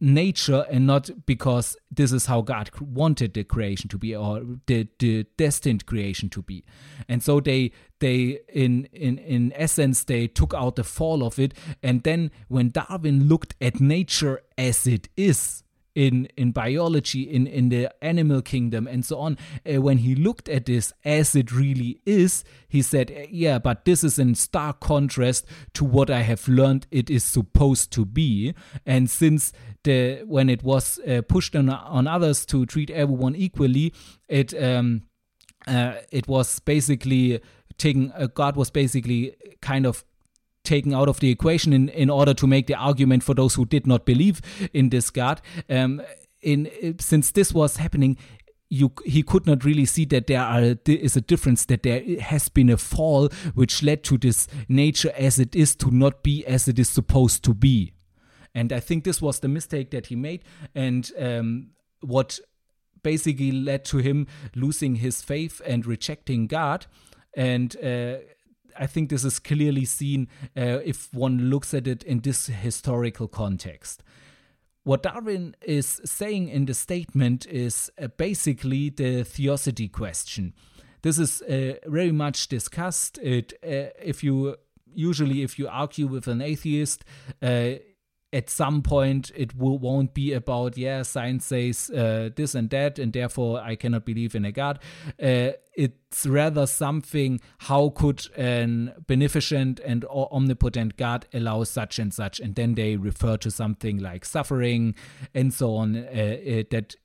nature 0.00 0.64
and 0.70 0.86
not 0.86 1.10
because 1.26 1.76
this 1.90 2.12
is 2.12 2.26
how 2.26 2.40
God 2.40 2.70
wanted 2.80 3.34
the 3.34 3.44
creation 3.44 3.88
to 3.88 3.98
be 3.98 4.14
or 4.14 4.42
the, 4.66 4.88
the 4.98 5.26
destined 5.36 5.86
creation 5.86 6.28
to 6.30 6.42
be. 6.42 6.64
And 7.08 7.22
so 7.22 7.40
they 7.40 7.72
they 8.00 8.40
in 8.48 8.84
in 8.92 9.18
in 9.18 9.52
essence 9.56 10.04
they 10.04 10.28
took 10.28 10.54
out 10.54 10.76
the 10.76 10.84
fall 10.84 11.24
of 11.24 11.38
it 11.38 11.52
and 11.82 12.04
then 12.04 12.30
when 12.46 12.70
Darwin 12.70 13.28
looked 13.28 13.56
at 13.60 13.80
nature 13.80 14.40
as 14.56 14.86
it 14.86 15.08
is 15.16 15.64
in 15.98 16.28
in 16.36 16.52
biology 16.52 17.22
in 17.22 17.48
in 17.48 17.70
the 17.70 17.92
animal 18.04 18.40
kingdom 18.40 18.86
and 18.86 19.04
so 19.04 19.18
on 19.18 19.36
uh, 19.68 19.82
when 19.82 19.98
he 19.98 20.14
looked 20.14 20.48
at 20.48 20.66
this 20.66 20.92
as 21.04 21.34
it 21.34 21.50
really 21.50 22.00
is 22.06 22.44
he 22.68 22.80
said 22.80 23.10
uh, 23.10 23.26
yeah 23.28 23.58
but 23.58 23.84
this 23.84 24.04
is 24.04 24.16
in 24.16 24.32
stark 24.32 24.78
contrast 24.78 25.44
to 25.74 25.84
what 25.84 26.08
i 26.08 26.20
have 26.20 26.46
learned 26.46 26.86
it 26.92 27.10
is 27.10 27.24
supposed 27.24 27.90
to 27.90 28.04
be 28.04 28.54
and 28.86 29.10
since 29.10 29.52
the 29.88 30.22
when 30.26 30.48
it 30.48 30.62
was 30.62 30.98
uh, 31.00 31.22
pushed 31.28 31.56
on 31.56 31.68
on 31.68 32.06
others 32.06 32.46
to 32.46 32.66
treat 32.66 32.90
everyone 32.90 33.34
equally 33.34 33.92
it 34.28 34.54
um 34.62 35.02
uh, 35.66 35.94
it 36.10 36.28
was 36.28 36.60
basically 36.60 37.40
taking 37.78 38.12
uh, 38.12 38.26
God 38.26 38.56
was 38.56 38.70
basically 38.70 39.34
kind 39.60 39.86
of 39.86 40.04
taken 40.64 40.94
out 40.94 41.08
of 41.08 41.20
the 41.20 41.30
equation 41.30 41.72
in, 41.72 41.88
in 41.88 42.10
order 42.10 42.34
to 42.34 42.46
make 42.46 42.66
the 42.66 42.74
argument 42.74 43.22
for 43.22 43.34
those 43.34 43.54
who 43.54 43.64
did 43.64 43.86
not 43.86 44.04
believe 44.04 44.40
in 44.72 44.90
this 44.90 45.10
God. 45.10 45.40
Um, 45.70 46.02
in 46.42 46.68
since 47.00 47.32
this 47.32 47.52
was 47.52 47.76
happening, 47.76 48.16
you 48.68 48.92
he 49.04 49.22
could 49.22 49.46
not 49.46 49.64
really 49.64 49.86
see 49.86 50.04
that 50.06 50.26
there 50.26 50.42
are 50.42 50.74
there 50.74 50.96
is 50.96 51.16
a 51.16 51.20
difference 51.20 51.64
that 51.66 51.82
there 51.82 52.02
has 52.20 52.48
been 52.48 52.70
a 52.70 52.76
fall 52.76 53.28
which 53.54 53.82
led 53.82 54.04
to 54.04 54.18
this 54.18 54.46
nature 54.68 55.12
as 55.16 55.38
it 55.38 55.56
is 55.56 55.74
to 55.76 55.90
not 55.90 56.22
be 56.22 56.46
as 56.46 56.68
it 56.68 56.78
is 56.78 56.88
supposed 56.88 57.42
to 57.44 57.54
be 57.54 57.92
and 58.58 58.72
i 58.72 58.80
think 58.80 59.04
this 59.04 59.20
was 59.22 59.40
the 59.40 59.48
mistake 59.48 59.90
that 59.90 60.06
he 60.06 60.16
made 60.16 60.42
and 60.74 61.12
um, 61.18 61.70
what 62.00 62.38
basically 63.02 63.52
led 63.52 63.84
to 63.84 63.98
him 63.98 64.26
losing 64.54 64.96
his 64.96 65.22
faith 65.22 65.60
and 65.66 65.86
rejecting 65.86 66.46
god 66.46 66.86
and 67.36 67.76
uh, 67.84 68.16
I 68.80 68.86
think 68.86 69.10
this 69.10 69.24
is 69.24 69.38
clearly 69.38 69.84
seen 69.84 70.28
uh, 70.56 70.78
if 70.84 71.12
one 71.12 71.50
looks 71.50 71.74
at 71.74 71.86
it 71.88 72.02
in 72.04 72.20
this 72.20 72.46
historical 72.46 73.28
context. 73.28 74.02
What 74.84 75.02
Darwin 75.02 75.54
is 75.62 76.00
saying 76.04 76.48
in 76.48 76.64
the 76.64 76.74
statement 76.74 77.46
is 77.46 77.90
uh, 78.00 78.06
basically 78.16 78.90
the 78.90 79.24
theodicy 79.24 79.88
question. 79.88 80.54
This 81.02 81.18
is 81.18 81.42
uh, 81.42 81.74
very 81.86 82.12
much 82.12 82.48
discussed. 82.48 83.18
It, 83.18 83.52
uh, 83.62 83.92
if 84.02 84.24
you 84.24 84.56
usually, 84.86 85.42
if 85.42 85.58
you 85.58 85.68
argue 85.68 86.06
with 86.06 86.26
an 86.26 86.40
atheist, 86.40 87.04
uh, 87.42 87.72
at 88.32 88.50
some 88.50 88.82
point 88.82 89.30
it 89.34 89.56
will, 89.56 89.78
won't 89.78 90.12
be 90.12 90.32
about 90.32 90.76
yeah 90.76 91.02
science 91.02 91.46
says 91.46 91.90
uh, 91.90 92.28
this 92.36 92.54
and 92.54 92.70
that 92.70 92.98
and 92.98 93.12
therefore 93.12 93.60
i 93.60 93.74
cannot 93.74 94.04
believe 94.04 94.34
in 94.34 94.44
a 94.44 94.52
god 94.52 94.78
uh, 95.22 95.50
it's 95.74 96.26
rather 96.26 96.66
something 96.66 97.40
how 97.58 97.88
could 97.90 98.26
an 98.36 98.92
beneficent 99.06 99.80
and 99.80 100.04
omnipotent 100.06 100.96
god 100.96 101.26
allow 101.32 101.64
such 101.64 101.98
and 101.98 102.12
such 102.12 102.38
and 102.40 102.54
then 102.54 102.74
they 102.74 102.96
refer 102.96 103.36
to 103.36 103.50
something 103.50 103.98
like 103.98 104.24
suffering 104.24 104.94
and 105.34 105.54
so 105.54 105.74
on 105.74 105.96
uh, 105.96 106.10
uh 106.10 106.62
that 106.70 106.96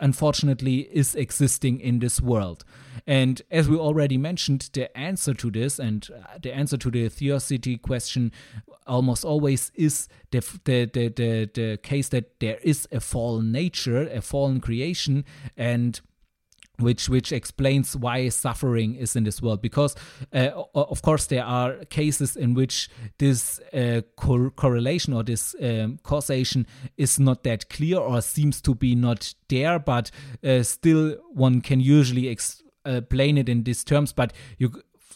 unfortunately 0.00 0.80
is 0.92 1.14
existing 1.14 1.80
in 1.80 1.98
this 1.98 2.20
world. 2.20 2.64
And 3.10 3.42
as 3.50 3.68
we 3.68 3.76
already 3.76 4.16
mentioned, 4.18 4.70
the 4.72 4.96
answer 4.96 5.34
to 5.34 5.50
this 5.50 5.80
and 5.80 6.08
uh, 6.14 6.38
the 6.40 6.54
answer 6.54 6.76
to 6.76 6.92
the 6.92 7.08
theodicy 7.08 7.76
question 7.78 8.30
almost 8.86 9.24
always 9.24 9.72
is 9.74 10.06
the, 10.30 10.38
the, 10.62 10.84
the, 10.84 11.08
the, 11.08 11.50
the 11.52 11.78
case 11.82 12.08
that 12.10 12.38
there 12.38 12.58
is 12.62 12.86
a 12.92 13.00
fallen 13.00 13.50
nature, 13.50 14.02
a 14.02 14.20
fallen 14.20 14.60
creation, 14.60 15.24
and 15.56 16.00
which 16.78 17.08
which 17.08 17.32
explains 17.32 17.96
why 17.96 18.28
suffering 18.28 18.94
is 18.94 19.16
in 19.16 19.24
this 19.24 19.42
world. 19.42 19.60
Because 19.60 19.96
uh, 20.32 20.50
of 20.72 21.02
course 21.02 21.26
there 21.26 21.44
are 21.44 21.84
cases 21.86 22.36
in 22.36 22.54
which 22.54 22.88
this 23.18 23.58
uh, 23.74 24.02
cor- 24.14 24.50
correlation 24.50 25.14
or 25.14 25.24
this 25.24 25.56
um, 25.60 25.98
causation 26.04 26.64
is 26.96 27.18
not 27.18 27.42
that 27.42 27.68
clear 27.70 27.98
or 27.98 28.20
seems 28.20 28.60
to 28.62 28.74
be 28.76 28.94
not 28.94 29.34
there 29.48 29.80
but 29.80 30.12
uh, 30.44 30.62
still 30.62 31.16
one 31.32 31.60
can 31.60 31.80
usually 31.80 32.28
explain 32.84 33.38
it 33.38 33.48
in 33.48 33.62
these 33.64 33.84
terms 33.84 34.12
but 34.12 34.32
you 34.58 34.70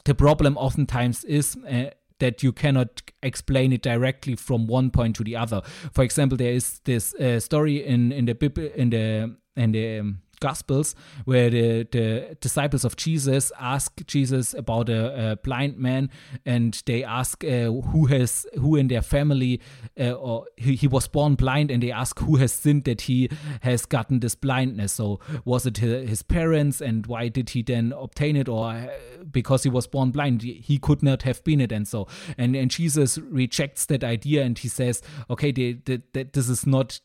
the 0.04 0.14
problem 0.14 0.56
oftentimes 0.56 1.24
is 1.24 1.56
uh, 1.68 1.90
that 2.18 2.42
you 2.42 2.52
cannot 2.52 3.02
explain 3.22 3.72
it 3.72 3.82
directly 3.82 4.36
from 4.36 4.66
one 4.66 4.90
point 4.90 5.16
to 5.16 5.24
the 5.24 5.36
other. 5.36 5.62
For 5.92 6.02
example, 6.02 6.36
there 6.36 6.52
is 6.52 6.80
this 6.84 7.14
uh, 7.14 7.40
story 7.40 7.84
in 7.84 8.12
in 8.12 8.26
the 8.26 8.72
in 8.76 8.90
the 8.90 9.36
in 9.56 9.72
the 9.72 9.98
um, 9.98 10.20
Gospels, 10.44 10.94
where 11.24 11.48
the, 11.48 11.88
the 11.90 12.36
disciples 12.40 12.84
of 12.84 12.96
Jesus 12.96 13.50
ask 13.58 14.04
Jesus 14.06 14.52
about 14.52 14.90
a, 14.90 15.30
a 15.30 15.36
blind 15.36 15.78
man, 15.78 16.10
and 16.44 16.82
they 16.84 17.02
ask 17.02 17.42
uh, 17.44 17.70
who 17.90 18.06
has 18.06 18.46
who 18.60 18.76
in 18.76 18.88
their 18.88 19.00
family 19.00 19.62
uh, 19.98 20.12
or 20.12 20.46
he, 20.56 20.74
he, 20.74 20.86
was 20.86 21.08
born 21.08 21.34
blind, 21.34 21.70
and 21.70 21.82
they 21.82 21.90
ask 21.90 22.18
who 22.18 22.36
has 22.36 22.52
sinned 22.52 22.84
that 22.84 23.02
he 23.02 23.30
has 23.62 23.86
gotten 23.86 24.20
this 24.20 24.34
blindness. 24.34 24.92
So 24.92 25.18
was 25.46 25.64
it 25.64 25.78
his 25.78 26.22
parents, 26.22 26.82
and 26.82 27.06
why 27.06 27.28
did 27.28 27.50
he 27.50 27.62
then 27.62 27.94
obtain 27.96 28.36
it, 28.36 28.48
or 28.48 28.68
uh, 28.68 28.88
because 29.30 29.62
he 29.62 29.70
was 29.70 29.86
born 29.86 30.10
blind, 30.10 30.42
he 30.42 30.78
could 30.78 31.02
not 31.02 31.22
have 31.22 31.42
been 31.44 31.60
it, 31.60 31.72
and 31.72 31.88
so 31.88 32.06
and 32.36 32.54
and 32.54 32.70
Jesus 32.70 33.16
rejects 33.16 33.86
that 33.86 34.04
idea, 34.04 34.42
and 34.42 34.58
he 34.58 34.68
says, 34.68 35.00
okay, 35.30 35.52
this 35.52 36.48
is 36.48 36.66
not 36.66 37.00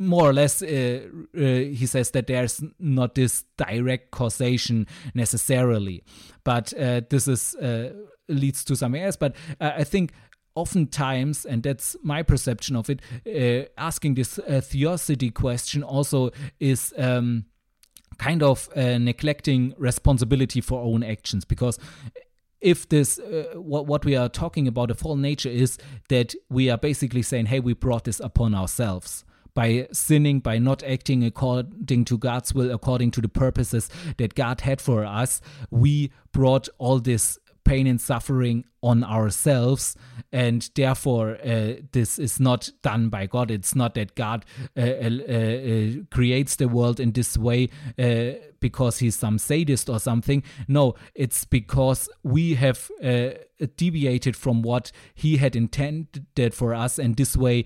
more 0.00 0.30
or 0.30 0.32
less, 0.32 0.62
uh, 0.62 1.00
uh, 1.36 1.40
he 1.40 1.84
says 1.86 2.10
that 2.12 2.26
there's 2.26 2.62
not 2.78 3.14
this 3.14 3.44
direct 3.58 4.10
causation 4.10 4.86
necessarily, 5.14 6.02
but 6.42 6.72
uh, 6.72 7.02
this 7.10 7.28
is 7.28 7.54
uh, 7.56 7.92
leads 8.26 8.64
to 8.64 8.74
something 8.74 9.02
else. 9.02 9.16
But 9.16 9.36
uh, 9.60 9.72
I 9.76 9.84
think 9.84 10.12
oftentimes, 10.54 11.44
and 11.44 11.62
that's 11.62 11.96
my 12.02 12.22
perception 12.22 12.76
of 12.76 12.88
it, 12.88 13.02
uh, 13.26 13.68
asking 13.76 14.14
this 14.14 14.40
theodicy 14.62 15.30
question 15.30 15.82
also 15.84 16.30
is. 16.58 16.92
Um, 16.98 17.44
kind 18.18 18.42
of 18.42 18.68
neglecting 18.76 19.72
responsibility 19.78 20.60
for 20.60 20.82
own 20.82 21.02
actions 21.02 21.46
because 21.46 21.78
if 22.60 22.86
this 22.90 23.18
uh, 23.18 23.54
what, 23.54 23.86
what 23.86 24.04
we 24.04 24.14
are 24.14 24.28
talking 24.28 24.68
about 24.68 24.90
a 24.90 24.94
fallen 24.94 25.22
nature 25.22 25.48
is 25.48 25.78
that 26.10 26.34
we 26.50 26.68
are 26.68 26.76
basically 26.76 27.22
saying 27.22 27.46
hey 27.46 27.60
we 27.60 27.72
brought 27.72 28.04
this 28.04 28.20
upon 28.20 28.54
ourselves 28.54 29.24
by 29.54 29.88
sinning, 29.92 30.40
by 30.40 30.58
not 30.58 30.82
acting 30.82 31.24
according 31.24 32.04
to 32.06 32.18
God's 32.18 32.54
will, 32.54 32.70
according 32.70 33.10
to 33.12 33.20
the 33.20 33.28
purposes 33.28 33.88
that 34.18 34.34
God 34.34 34.62
had 34.62 34.80
for 34.80 35.04
us, 35.04 35.40
we 35.70 36.10
brought 36.32 36.68
all 36.78 36.98
this 36.98 37.38
pain 37.70 37.86
and 37.86 38.00
suffering 38.00 38.64
on 38.82 39.04
ourselves 39.04 39.94
and 40.32 40.70
therefore 40.74 41.38
uh, 41.44 41.74
this 41.92 42.18
is 42.18 42.40
not 42.40 42.68
done 42.82 43.08
by 43.08 43.26
god. 43.26 43.48
It's 43.48 43.76
not 43.76 43.94
that 43.94 44.16
god 44.16 44.44
uh, 44.76 44.80
uh, 44.80 44.84
uh 44.84 45.90
creates 46.10 46.56
the 46.56 46.66
world 46.66 46.98
in 46.98 47.12
this 47.12 47.38
way 47.38 47.68
uh, 47.96 48.40
because 48.58 48.98
he's 48.98 49.14
some 49.14 49.38
sadist 49.38 49.88
or 49.88 50.00
something. 50.00 50.42
No 50.66 50.96
it's 51.14 51.44
because 51.44 52.08
we 52.24 52.54
have 52.54 52.90
uh, 53.04 53.30
deviated 53.76 54.34
from 54.34 54.62
what 54.62 54.90
he 55.14 55.36
had 55.36 55.54
intended 55.54 56.52
for 56.52 56.74
us 56.74 56.98
and 56.98 57.16
this 57.16 57.36
way 57.36 57.64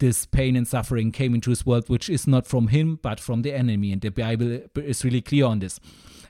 this 0.00 0.26
pain 0.26 0.56
and 0.56 0.66
suffering 0.66 1.12
came 1.12 1.36
into 1.36 1.50
his 1.50 1.64
world 1.64 1.88
which 1.88 2.10
is 2.10 2.26
not 2.26 2.48
from 2.48 2.68
him 2.68 2.98
but 3.00 3.20
from 3.20 3.42
the 3.42 3.52
enemy. 3.52 3.92
And 3.92 4.02
the 4.02 4.10
bible 4.10 4.60
is 4.74 5.04
really 5.04 5.22
clear 5.22 5.44
on 5.46 5.60
this 5.60 5.78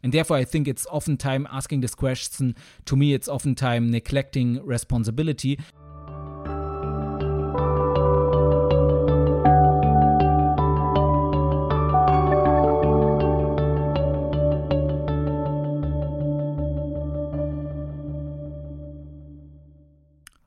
and 0.03 0.13
therefore, 0.13 0.37
I 0.39 0.45
think 0.45 0.67
it's 0.67 0.87
oftentimes 0.87 1.47
asking 1.53 1.81
this 1.83 1.95
question, 1.95 2.57
to 2.87 2.97
me, 2.97 3.13
it's 3.13 3.29
oftentimes 3.29 3.91
neglecting 3.91 4.65
responsibility. 4.65 5.59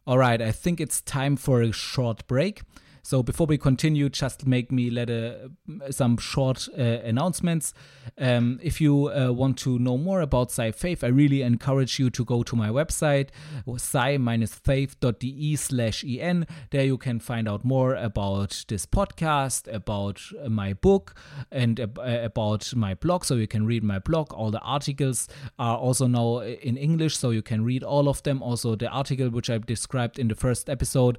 All 0.05 0.17
right, 0.17 0.41
I 0.41 0.51
think 0.51 0.81
it's 0.81 1.01
time 1.01 1.35
for 1.37 1.61
a 1.61 1.71
short 1.71 2.27
break. 2.27 2.61
So 3.05 3.21
before 3.21 3.47
we 3.47 3.57
continue, 3.57 4.07
just 4.07 4.47
make 4.47 4.71
me 4.71 4.89
let 4.89 5.09
a, 5.09 5.51
some 5.91 6.15
short 6.15 6.69
uh, 6.77 6.81
announcements. 6.81 7.73
Um, 8.17 8.61
if 8.63 8.79
you 8.79 9.09
uh, 9.09 9.33
want 9.33 9.57
to 9.59 9.77
know 9.77 9.97
more 9.97 10.21
about 10.21 10.51
Sci 10.51 10.71
Faith, 10.71 11.03
I 11.03 11.07
really 11.07 11.41
encourage 11.41 11.99
you 11.99 12.09
to 12.11 12.23
go 12.23 12.43
to 12.43 12.55
my 12.55 12.69
website, 12.69 13.27
sci-faith.de 13.67 15.55
slash 15.57 16.05
en. 16.05 16.47
There 16.71 16.85
you 16.85 16.97
can 16.97 17.19
find 17.19 17.49
out 17.49 17.65
more 17.65 17.93
about 17.95 18.63
this 18.69 18.85
podcast, 18.85 19.67
about 19.73 20.21
my 20.47 20.71
book, 20.71 21.13
and 21.51 21.79
about 21.79 22.73
my 22.73 22.93
blog. 22.93 23.25
So 23.25 23.35
you 23.35 23.47
can 23.47 23.65
read 23.65 23.83
my 23.83 23.99
blog. 23.99 24.31
All 24.31 24.49
the 24.49 24.61
articles 24.61 25.27
are 25.59 25.77
also 25.77 26.07
now 26.07 26.39
in 26.39 26.77
English, 26.77 27.17
so 27.17 27.31
you 27.31 27.41
can 27.41 27.65
read 27.65 27.83
all 27.83 28.07
of 28.07 28.23
them. 28.23 28.41
Also 28.41 28.77
the 28.77 28.87
article 28.87 29.29
which 29.29 29.49
I 29.49 29.57
described 29.57 30.19
in 30.19 30.29
the 30.29 30.35
first 30.35 30.69
episode. 30.69 31.17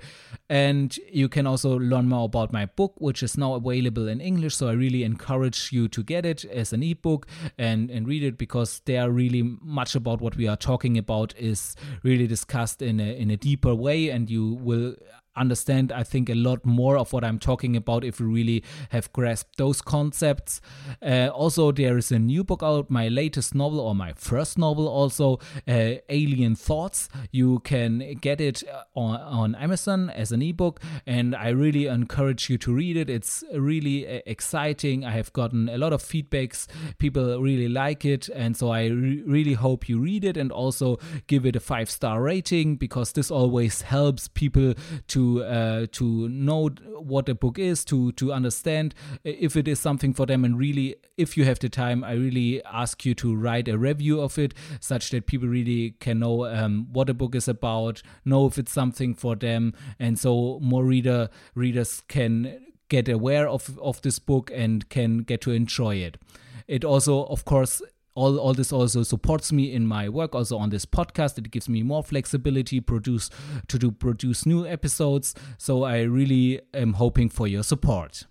And 0.48 0.96
you 1.12 1.28
can 1.28 1.46
also 1.46 1.73
learn 1.76 2.08
more 2.08 2.24
about 2.24 2.52
my 2.52 2.66
book, 2.66 2.94
which 2.98 3.22
is 3.22 3.36
now 3.36 3.54
available 3.54 4.08
in 4.08 4.20
English. 4.20 4.56
So 4.56 4.68
I 4.68 4.72
really 4.72 5.04
encourage 5.04 5.72
you 5.72 5.88
to 5.88 6.02
get 6.02 6.26
it 6.26 6.44
as 6.46 6.72
an 6.72 6.82
ebook 6.82 7.26
and, 7.58 7.90
and 7.90 8.06
read 8.06 8.22
it 8.22 8.38
because 8.38 8.80
there 8.84 9.10
really 9.10 9.42
much 9.62 9.94
about 9.94 10.20
what 10.20 10.36
we 10.36 10.48
are 10.48 10.56
talking 10.56 10.98
about 10.98 11.34
is 11.36 11.76
really 12.02 12.26
discussed 12.26 12.82
in 12.82 13.00
a, 13.00 13.16
in 13.16 13.30
a 13.30 13.36
deeper 13.36 13.74
way 13.74 14.10
and 14.10 14.30
you 14.30 14.54
will 14.54 14.94
understand, 15.36 15.92
I 15.92 16.02
think, 16.02 16.28
a 16.28 16.34
lot 16.34 16.64
more 16.64 16.96
of 16.96 17.12
what 17.12 17.24
I'm 17.24 17.38
talking 17.38 17.76
about 17.76 18.04
if 18.04 18.20
you 18.20 18.26
really 18.26 18.62
have 18.90 19.12
grasped 19.12 19.56
those 19.56 19.82
concepts. 19.82 20.60
Uh, 21.02 21.28
also, 21.28 21.72
there 21.72 21.98
is 21.98 22.12
a 22.12 22.18
new 22.18 22.44
book 22.44 22.62
out, 22.62 22.90
my 22.90 23.08
latest 23.08 23.54
novel 23.54 23.80
or 23.80 23.94
my 23.94 24.12
first 24.12 24.58
novel, 24.58 24.88
also 24.88 25.38
uh, 25.68 25.94
Alien 26.08 26.54
Thoughts. 26.54 27.08
You 27.30 27.60
can 27.60 28.14
get 28.20 28.40
it 28.40 28.62
uh, 28.68 28.82
on, 28.94 29.20
on 29.20 29.54
Amazon 29.56 30.10
as 30.10 30.32
an 30.32 30.42
ebook, 30.42 30.80
and 31.06 31.34
I 31.34 31.48
really 31.48 31.86
encourage 31.86 32.48
you 32.48 32.58
to 32.58 32.74
read 32.74 32.96
it. 32.96 33.10
It's 33.10 33.44
really 33.54 34.06
uh, 34.06 34.20
exciting. 34.26 35.04
I 35.04 35.12
have 35.12 35.32
gotten 35.32 35.68
a 35.68 35.78
lot 35.78 35.92
of 35.92 36.02
feedbacks. 36.02 36.66
People 36.98 37.40
really 37.40 37.68
like 37.68 38.04
it, 38.04 38.28
and 38.28 38.56
so 38.56 38.70
I 38.70 38.86
re- 38.86 39.22
really 39.26 39.54
hope 39.54 39.88
you 39.88 39.98
read 39.98 40.24
it 40.24 40.36
and 40.36 40.52
also 40.52 40.98
give 41.26 41.46
it 41.46 41.56
a 41.56 41.60
five 41.60 41.90
star 41.90 42.22
rating 42.22 42.76
because 42.76 43.12
this 43.12 43.30
always 43.30 43.82
helps 43.82 44.28
people 44.28 44.74
to 45.08 45.23
uh, 45.42 45.86
to 45.92 46.28
know 46.28 46.70
what 47.12 47.28
a 47.28 47.34
book 47.34 47.58
is, 47.58 47.84
to 47.86 48.12
to 48.12 48.32
understand 48.32 48.94
if 49.24 49.56
it 49.56 49.68
is 49.68 49.78
something 49.78 50.14
for 50.14 50.26
them, 50.26 50.44
and 50.44 50.58
really, 50.58 50.96
if 51.16 51.36
you 51.36 51.44
have 51.44 51.58
the 51.58 51.68
time, 51.68 52.04
I 52.04 52.12
really 52.12 52.62
ask 52.64 53.04
you 53.06 53.14
to 53.14 53.34
write 53.34 53.68
a 53.68 53.76
review 53.76 54.20
of 54.20 54.38
it, 54.38 54.54
such 54.80 55.10
that 55.10 55.26
people 55.26 55.48
really 55.48 55.94
can 56.00 56.18
know 56.18 56.46
um, 56.46 56.88
what 56.92 57.10
a 57.10 57.14
book 57.14 57.34
is 57.34 57.48
about, 57.48 58.02
know 58.24 58.46
if 58.46 58.58
it's 58.58 58.72
something 58.72 59.14
for 59.14 59.36
them, 59.36 59.72
and 59.98 60.18
so 60.18 60.58
more 60.60 60.84
reader 60.84 61.28
readers 61.54 62.02
can 62.08 62.60
get 62.88 63.08
aware 63.08 63.48
of 63.48 63.78
of 63.78 64.00
this 64.02 64.18
book 64.18 64.50
and 64.54 64.88
can 64.88 65.18
get 65.18 65.40
to 65.40 65.50
enjoy 65.50 65.96
it. 65.96 66.18
It 66.66 66.84
also, 66.84 67.24
of 67.26 67.44
course, 67.44 67.82
all, 68.14 68.38
all 68.38 68.54
this 68.54 68.72
also 68.72 69.02
supports 69.02 69.52
me 69.52 69.72
in 69.72 69.86
my 69.86 70.08
work 70.08 70.34
also 70.34 70.56
on 70.58 70.70
this 70.70 70.86
podcast. 70.86 71.38
It 71.38 71.50
gives 71.50 71.68
me 71.68 71.82
more 71.82 72.02
flexibility 72.02 72.80
produce 72.80 73.30
to 73.68 73.78
do 73.78 73.90
produce 73.90 74.46
new 74.46 74.66
episodes. 74.66 75.34
So 75.58 75.84
i 75.84 76.02
really 76.02 76.60
am 76.72 76.94
hoping 76.94 77.28
for 77.28 77.46
your 77.46 77.62
support 77.62 78.24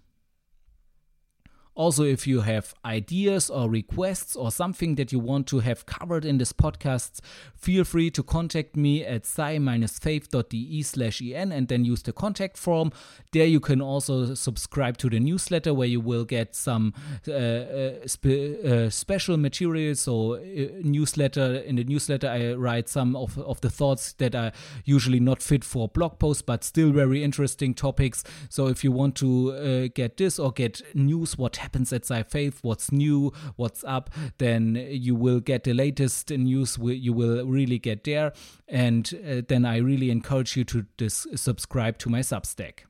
also, 1.75 2.03
if 2.03 2.27
you 2.27 2.41
have 2.41 2.75
ideas 2.85 3.49
or 3.49 3.67
requests 3.67 4.35
or 4.35 4.51
something 4.51 4.93
that 4.95 5.11
you 5.11 5.17
want 5.17 5.47
to 5.47 5.59
have 5.59 5.87
covered 5.87 6.23
in 6.23 6.37
this 6.37 6.53
podcast, 6.53 7.19
feel 7.55 7.83
free 7.83 8.11
to 8.11 8.21
contact 8.21 8.75
me 8.75 9.03
at 9.03 9.25
sci-faith.de 9.25 10.83
slash 10.83 11.21
en 11.21 11.51
and 11.51 11.67
then 11.69 11.83
use 11.83 12.03
the 12.03 12.13
contact 12.13 12.57
form. 12.57 12.91
There 13.31 13.47
you 13.47 13.59
can 13.59 13.81
also 13.81 14.35
subscribe 14.35 14.97
to 14.97 15.09
the 15.09 15.19
newsletter 15.19 15.73
where 15.73 15.87
you 15.87 15.99
will 15.99 16.25
get 16.25 16.55
some 16.55 16.93
uh, 17.27 17.31
uh, 17.31 17.91
spe- 18.05 18.63
uh, 18.63 18.89
special 18.91 19.37
materials. 19.37 20.01
So 20.01 20.35
uh, 20.35 20.39
newsletter 20.83 21.55
in 21.55 21.77
the 21.77 21.85
newsletter 21.85 22.29
I 22.29 22.53
write 22.53 22.87
some 22.87 23.15
of, 23.15 23.37
of 23.39 23.61
the 23.61 23.71
thoughts 23.71 24.13
that 24.13 24.35
are 24.35 24.51
usually 24.85 25.19
not 25.19 25.41
fit 25.41 25.63
for 25.63 25.87
blog 25.87 26.19
posts 26.19 26.43
but 26.43 26.63
still 26.63 26.91
very 26.91 27.23
interesting 27.23 27.73
topics. 27.73 28.23
So 28.49 28.67
if 28.67 28.83
you 28.83 28.91
want 28.91 29.15
to 29.15 29.53
uh, 29.53 29.87
get 29.95 30.17
this 30.17 30.37
or 30.37 30.51
get 30.51 30.83
news 30.93 31.35
what 31.35 31.62
happens 31.63 31.91
at 31.93 32.03
Sci 32.03 32.23
Faith, 32.23 32.59
what's 32.61 32.91
new, 32.91 33.31
what's 33.55 33.83
up, 33.85 34.09
then 34.37 34.75
you 34.89 35.15
will 35.15 35.39
get 35.39 35.63
the 35.63 35.73
latest 35.73 36.29
news. 36.29 36.77
You 36.77 37.13
will 37.13 37.45
really 37.45 37.79
get 37.79 38.03
there. 38.03 38.33
And 38.67 39.11
uh, 39.27 39.41
then 39.47 39.65
I 39.65 39.77
really 39.77 40.11
encourage 40.11 40.55
you 40.55 40.63
to 40.65 40.85
dis- 40.97 41.27
subscribe 41.35 41.97
to 41.99 42.09
my 42.09 42.19
Substack. 42.19 42.85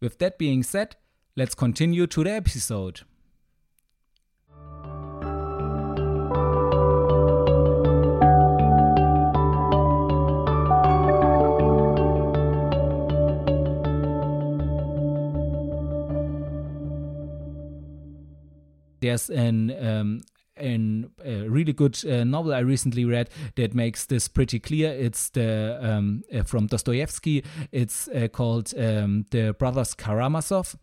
With 0.00 0.18
that 0.18 0.36
being 0.36 0.62
said, 0.62 0.96
let's 1.36 1.54
continue 1.54 2.06
to 2.08 2.24
the 2.24 2.32
episode. 2.32 3.02
There's 19.06 19.30
an 19.30 19.70
um, 19.86 20.22
a 20.58 21.48
really 21.48 21.72
good 21.72 22.02
uh, 22.04 22.24
novel 22.24 22.54
I 22.54 22.60
recently 22.60 23.04
read 23.04 23.28
that 23.56 23.74
makes 23.74 24.06
this 24.06 24.26
pretty 24.28 24.58
clear. 24.58 24.90
It's 24.90 25.28
the 25.30 25.78
um, 25.80 26.22
uh, 26.34 26.42
from 26.44 26.66
Dostoevsky. 26.66 27.44
It's 27.72 28.08
uh, 28.08 28.28
called 28.28 28.72
um, 28.76 29.26
the 29.30 29.54
Brothers 29.58 29.94
Karamazov 29.94 30.76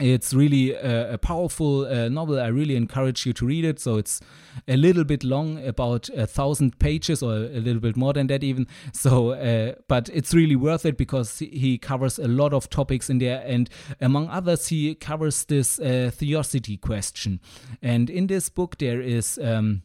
it's 0.00 0.34
really 0.34 0.72
a, 0.72 1.14
a 1.14 1.18
powerful 1.18 1.86
uh, 1.86 2.08
novel. 2.08 2.40
I 2.40 2.48
really 2.48 2.74
encourage 2.74 3.26
you 3.26 3.32
to 3.34 3.46
read 3.46 3.64
it. 3.64 3.78
So 3.78 3.96
it's 3.96 4.20
a 4.66 4.76
little 4.76 5.04
bit 5.04 5.22
long, 5.22 5.64
about 5.64 6.08
a 6.10 6.26
thousand 6.26 6.78
pages, 6.80 7.22
or 7.22 7.32
a 7.32 7.60
little 7.60 7.80
bit 7.80 7.96
more 7.96 8.12
than 8.12 8.26
that, 8.26 8.42
even. 8.42 8.66
So, 8.92 9.30
uh, 9.30 9.74
but 9.86 10.08
it's 10.12 10.34
really 10.34 10.56
worth 10.56 10.84
it 10.84 10.96
because 10.96 11.38
he 11.38 11.78
covers 11.78 12.18
a 12.18 12.26
lot 12.26 12.52
of 12.52 12.68
topics 12.70 13.08
in 13.08 13.18
there, 13.18 13.42
and 13.46 13.70
among 14.00 14.28
others, 14.30 14.68
he 14.68 14.94
covers 14.96 15.44
this 15.44 15.78
uh, 15.78 16.10
theodicy 16.12 16.76
question. 16.76 17.40
And 17.80 18.10
in 18.10 18.26
this 18.26 18.48
book, 18.48 18.78
there 18.78 19.00
is. 19.00 19.38
Um, 19.42 19.82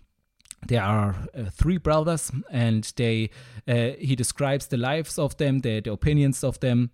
there 0.67 0.83
are 0.83 1.15
uh, 1.33 1.45
three 1.51 1.77
brothers, 1.77 2.33
and 2.51 2.91
they 2.97 3.29
uh, 3.65 3.91
he 3.97 4.13
describes 4.13 4.67
the 4.67 4.75
lives 4.75 5.17
of 5.17 5.37
them, 5.37 5.61
the, 5.61 5.79
the 5.79 5.91
opinions 5.93 6.43
of 6.43 6.59
them, 6.59 6.91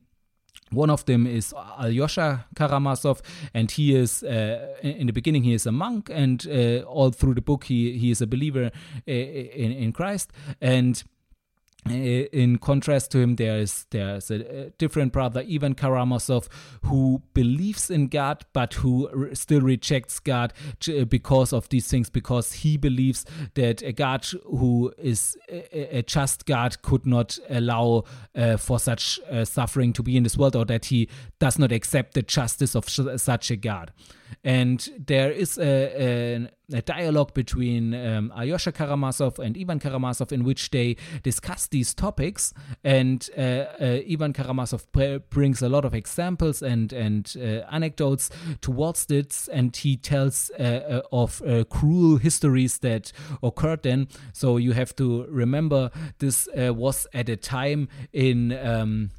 one 0.72 0.90
of 0.90 1.06
them 1.06 1.28
is 1.28 1.54
Alyosha 1.80 2.46
Karamazov, 2.56 3.22
and 3.54 3.72
he 3.72 3.96
is 3.96 4.24
uh, 4.24 4.76
in 4.82 5.08
the 5.08 5.14
beginning 5.14 5.44
he 5.44 5.54
is 5.54 5.66
a 5.66 5.72
monk, 5.72 6.10
and 6.12 6.46
uh, 6.48 6.80
all 6.88 7.12
through 7.12 7.36
the 7.36 7.42
book 7.42 7.66
he 7.66 7.98
he 7.98 8.12
is 8.12 8.22
a 8.22 8.28
believer 8.28 8.72
uh, 9.08 9.12
in 9.12 9.72
in 9.72 9.92
Christ, 9.92 10.32
and 10.62 11.04
in 11.90 12.58
contrast 12.58 13.12
to 13.12 13.20
him, 13.20 13.36
there's 13.36 13.86
there's 13.92 14.32
a, 14.32 14.72
different 14.78 15.14
brother, 15.14 15.44
Ivan 15.48 15.76
Karamazov, 15.76 16.50
who 16.84 17.22
believes 17.34 17.92
in 17.92 18.08
God 18.08 18.44
but 18.54 18.76
who 18.76 19.10
re- 19.14 19.36
still 19.36 19.62
rejects 19.62 20.20
God 20.20 20.54
because 21.10 21.54
of 21.54 21.70
these 21.70 21.88
things, 21.88 22.10
because 22.10 22.54
he 22.54 22.78
believes 22.78 23.26
that 23.54 23.84
a 23.84 23.92
God 23.92 24.26
who 24.46 24.94
is 24.98 25.38
a, 25.50 26.00
a 26.00 26.02
just 26.02 26.46
God 26.46 26.82
could 26.82 27.06
not 27.06 27.38
allow 27.50 28.06
uh, 28.36 28.58
for 28.58 28.80
such 28.80 29.20
uh, 29.30 29.46
suffering 29.46 29.94
to 29.94 30.02
be 30.02 30.18
in 30.18 30.24
this 30.24 30.38
world, 30.38 30.56
or 30.56 30.66
that 30.66 30.86
he 30.86 31.08
does 31.40 31.60
not 31.60 31.72
accept 31.72 32.16
the 32.16 32.24
justice 32.24 32.76
of 32.76 32.90
sh- 32.90 33.02
such 33.18 33.52
a 33.52 33.56
God. 33.56 33.92
And 34.44 34.88
there 35.08 35.32
is 35.32 35.58
a, 35.58 36.44
a, 36.72 36.78
a 36.78 36.82
dialogue 36.82 37.34
between 37.34 37.94
um, 37.94 38.32
Alyosha 38.36 38.72
Karamazov 38.72 39.40
and 39.40 39.58
Ivan 39.58 39.80
Karamazov 39.80 40.32
in 40.32 40.44
which 40.44 40.70
they 40.70 40.98
discuss 41.24 41.68
these 41.68 41.94
topics. 41.94 42.54
And 42.84 43.28
uh, 43.38 43.42
uh, 43.42 44.02
Ivan 44.10 44.34
Karamazov 44.34 44.86
brings 45.30 45.62
a 45.62 45.70
lot 45.70 45.86
of 45.86 45.94
examples 45.94 46.62
and, 46.62 46.94
and 46.94 47.34
uh, 47.38 47.66
anecdotes 47.72 48.30
towards 48.62 49.06
this, 49.08 49.48
and 49.48 49.76
he 49.76 49.98
tells 49.98 50.52
uh, 50.60 50.64
uh, 50.64 51.02
of 51.12 51.42
uh, 51.42 51.64
cruel 51.66 52.18
histories 52.18 52.80
that 52.80 53.12
occurred 53.42 53.84
then. 53.84 54.08
So 54.34 54.58
you 54.58 54.74
have 54.74 54.96
to 54.98 55.26
remember 55.30 55.92
this 56.20 56.48
was 56.56 57.08
at 57.14 57.30
a 57.30 57.36
time 57.36 57.88
in. 58.14 58.54
Um, 58.54 59.12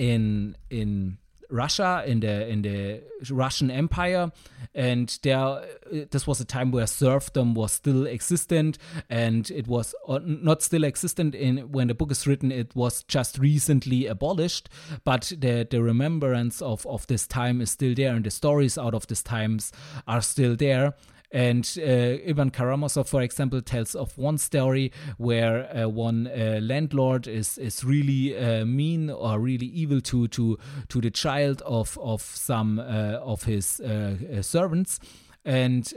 in 0.00 0.56
in 0.70 1.18
Russia 1.50 2.02
in 2.06 2.20
the 2.20 2.48
in 2.48 2.62
the 2.62 3.02
Russian 3.30 3.70
Empire, 3.70 4.30
and 4.74 5.18
there 5.22 5.62
this 6.10 6.26
was 6.26 6.40
a 6.40 6.44
time 6.44 6.70
where 6.70 6.86
serfdom 6.86 7.54
was 7.54 7.72
still 7.72 8.06
existent, 8.06 8.78
and 9.08 9.50
it 9.50 9.66
was 9.66 9.94
not 10.08 10.62
still 10.62 10.84
existent 10.84 11.34
in 11.34 11.72
when 11.72 11.88
the 11.88 11.94
book 11.94 12.10
is 12.10 12.26
written. 12.26 12.52
It 12.52 12.74
was 12.74 13.02
just 13.04 13.38
recently 13.38 14.06
abolished, 14.06 14.68
but 15.04 15.32
the 15.36 15.66
the 15.70 15.82
remembrance 15.82 16.62
of 16.62 16.86
of 16.86 17.06
this 17.06 17.26
time 17.26 17.60
is 17.60 17.70
still 17.70 17.94
there, 17.94 18.14
and 18.14 18.24
the 18.24 18.30
stories 18.30 18.78
out 18.78 18.94
of 18.94 19.06
these 19.06 19.22
times 19.22 19.72
are 20.06 20.22
still 20.22 20.56
there. 20.56 20.94
And 21.32 21.78
uh, 21.78 22.28
Ivan 22.28 22.50
Karamazov, 22.50 23.08
for 23.08 23.22
example, 23.22 23.62
tells 23.62 23.94
of 23.94 24.18
one 24.18 24.36
story 24.38 24.92
where 25.16 25.68
uh, 25.76 25.88
one 25.88 26.26
uh, 26.26 26.58
landlord 26.60 27.28
is 27.28 27.56
is 27.56 27.84
really 27.84 28.36
uh, 28.36 28.64
mean 28.64 29.10
or 29.10 29.38
really 29.38 29.66
evil 29.66 30.00
to 30.02 30.26
to 30.28 30.58
to 30.88 31.00
the 31.00 31.10
child 31.10 31.62
of 31.62 31.96
of 32.00 32.22
some 32.22 32.80
uh, 32.80 33.18
of 33.22 33.44
his 33.44 33.80
uh, 33.80 34.42
servants, 34.42 34.98
and 35.44 35.92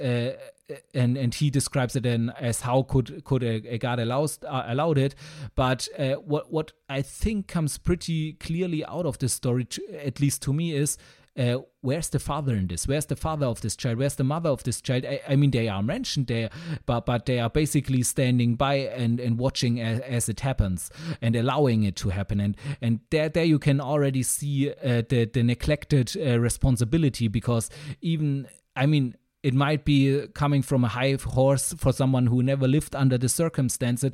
and 0.94 1.18
and 1.18 1.36
he 1.36 1.50
describes 1.50 1.96
it 1.96 2.04
then 2.04 2.32
as 2.40 2.62
how 2.62 2.84
could 2.84 3.24
could 3.24 3.44
a, 3.44 3.56
a 3.74 3.78
god 3.78 4.00
allows 4.00 4.40
uh, 4.48 4.64
allowed 4.68 4.98
it. 4.98 5.16
But 5.56 5.88
uh, 5.98 6.14
what 6.14 6.52
what 6.52 6.72
i 6.90 7.02
think 7.02 7.48
comes 7.48 7.78
pretty 7.78 8.34
clearly 8.34 8.86
out 8.86 9.06
of 9.06 9.18
this 9.20 9.34
story 9.34 9.66
to, 9.66 10.06
at 10.06 10.20
least 10.20 10.42
to 10.44 10.54
me 10.54 10.74
is 10.74 10.98
uh, 11.38 11.58
where's 11.82 12.10
the 12.10 12.20
father 12.20 12.54
in 12.54 12.68
this? 12.68 12.88
Where's 12.88 13.08
the 13.08 13.16
father 13.16 13.48
of 13.48 13.62
this 13.62 13.76
child? 13.76 13.98
Where's 13.98 14.16
the 14.16 14.24
mother 14.24 14.50
of 14.50 14.64
this 14.64 14.82
child? 14.82 15.06
I, 15.06 15.20
I 15.28 15.36
mean, 15.36 15.52
they 15.52 15.68
are 15.68 15.82
mentioned 15.82 16.28
there, 16.28 16.50
but 16.86 17.06
but 17.06 17.26
they 17.26 17.40
are 17.40 17.50
basically 17.50 18.04
standing 18.04 18.56
by 18.56 18.76
and, 18.76 19.20
and 19.20 19.40
watching 19.40 19.82
as, 19.82 20.00
as 20.02 20.30
it 20.30 20.42
happens 20.42 20.92
and 21.22 21.36
allowing 21.36 21.84
it 21.84 21.96
to 21.98 22.10
happen. 22.10 22.40
And 22.40 22.56
and 22.82 23.00
there 23.10 23.30
there 23.30 23.46
you 23.46 23.58
can 23.58 23.82
already 23.82 24.22
see 24.24 24.72
uh, 24.72 25.02
the 25.10 25.30
the 25.32 25.44
neglected 25.44 26.16
uh, 26.16 26.40
responsibility 26.40 27.28
because 27.28 27.70
even 28.02 28.48
I 28.76 28.86
mean 28.86 29.16
it 29.44 29.54
might 29.54 29.84
be 29.84 30.26
coming 30.34 30.62
from 30.62 30.86
a 30.86 30.88
high 30.88 31.18
horse 31.22 31.74
for 31.74 31.92
someone 31.92 32.28
who 32.28 32.42
never 32.42 32.68
lived 32.68 32.96
under 32.96 33.18
the 33.18 33.30
circumstances 33.30 34.12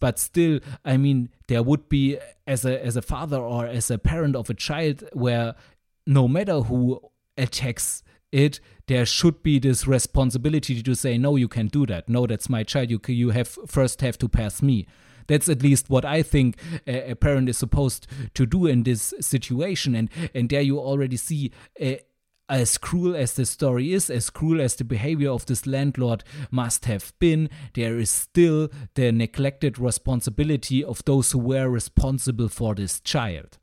but 0.00 0.18
still 0.18 0.58
i 0.84 0.96
mean 0.96 1.28
there 1.48 1.62
would 1.62 1.88
be 1.88 2.18
as 2.46 2.64
a 2.64 2.84
as 2.84 2.96
a 2.96 3.02
father 3.02 3.36
or 3.36 3.66
as 3.66 3.90
a 3.90 3.98
parent 3.98 4.34
of 4.34 4.48
a 4.48 4.54
child 4.54 5.04
where 5.12 5.54
no 6.06 6.28
matter 6.28 6.60
who 6.60 7.00
attacks 7.36 8.02
it, 8.32 8.60
there 8.86 9.06
should 9.06 9.42
be 9.42 9.58
this 9.58 9.86
responsibility 9.86 10.82
to 10.82 10.94
say, 10.94 11.18
no, 11.18 11.36
you 11.36 11.48
can't 11.48 11.72
do 11.72 11.86
that. 11.86 12.08
No, 12.08 12.26
that's 12.26 12.48
my 12.48 12.62
child. 12.62 12.90
You 12.90 13.00
you 13.08 13.30
have 13.30 13.48
first 13.66 14.00
have 14.00 14.18
to 14.18 14.28
pass 14.28 14.62
me. 14.62 14.86
That's 15.26 15.48
at 15.48 15.62
least 15.62 15.90
what 15.90 16.04
I 16.04 16.22
think 16.22 16.56
a, 16.86 17.14
parent 17.14 17.48
is 17.48 17.56
supposed 17.56 18.06
to 18.34 18.46
do 18.46 18.66
in 18.66 18.82
this 18.82 19.14
situation. 19.20 19.94
And 19.94 20.10
and 20.34 20.48
there 20.48 20.60
you 20.60 20.78
already 20.78 21.16
see. 21.16 21.52
As 22.48 22.78
cruel 22.78 23.14
as 23.14 23.34
the 23.34 23.46
story 23.46 23.92
is, 23.92 24.10
as 24.10 24.28
cruel 24.28 24.60
as 24.60 24.74
the 24.74 24.82
behavior 24.82 25.30
of 25.30 25.46
this 25.46 25.68
landlord 25.68 26.24
must 26.50 26.84
have 26.86 27.12
been, 27.20 27.48
there 27.74 27.96
is 27.96 28.10
still 28.10 28.68
the 28.94 29.12
neglected 29.12 29.78
responsibility 29.78 30.82
of 30.82 31.04
those 31.04 31.30
who 31.30 31.38
were 31.38 31.68
responsible 31.68 32.48
for 32.48 32.74
this 32.74 32.98
child. 32.98 33.58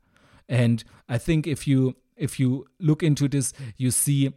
And 0.48 0.84
I 1.06 1.18
think 1.18 1.46
if 1.46 1.68
you 1.68 1.96
if 2.18 2.38
you 2.40 2.66
look 2.78 3.02
into 3.02 3.28
this, 3.28 3.52
you 3.76 3.90
see 3.90 4.32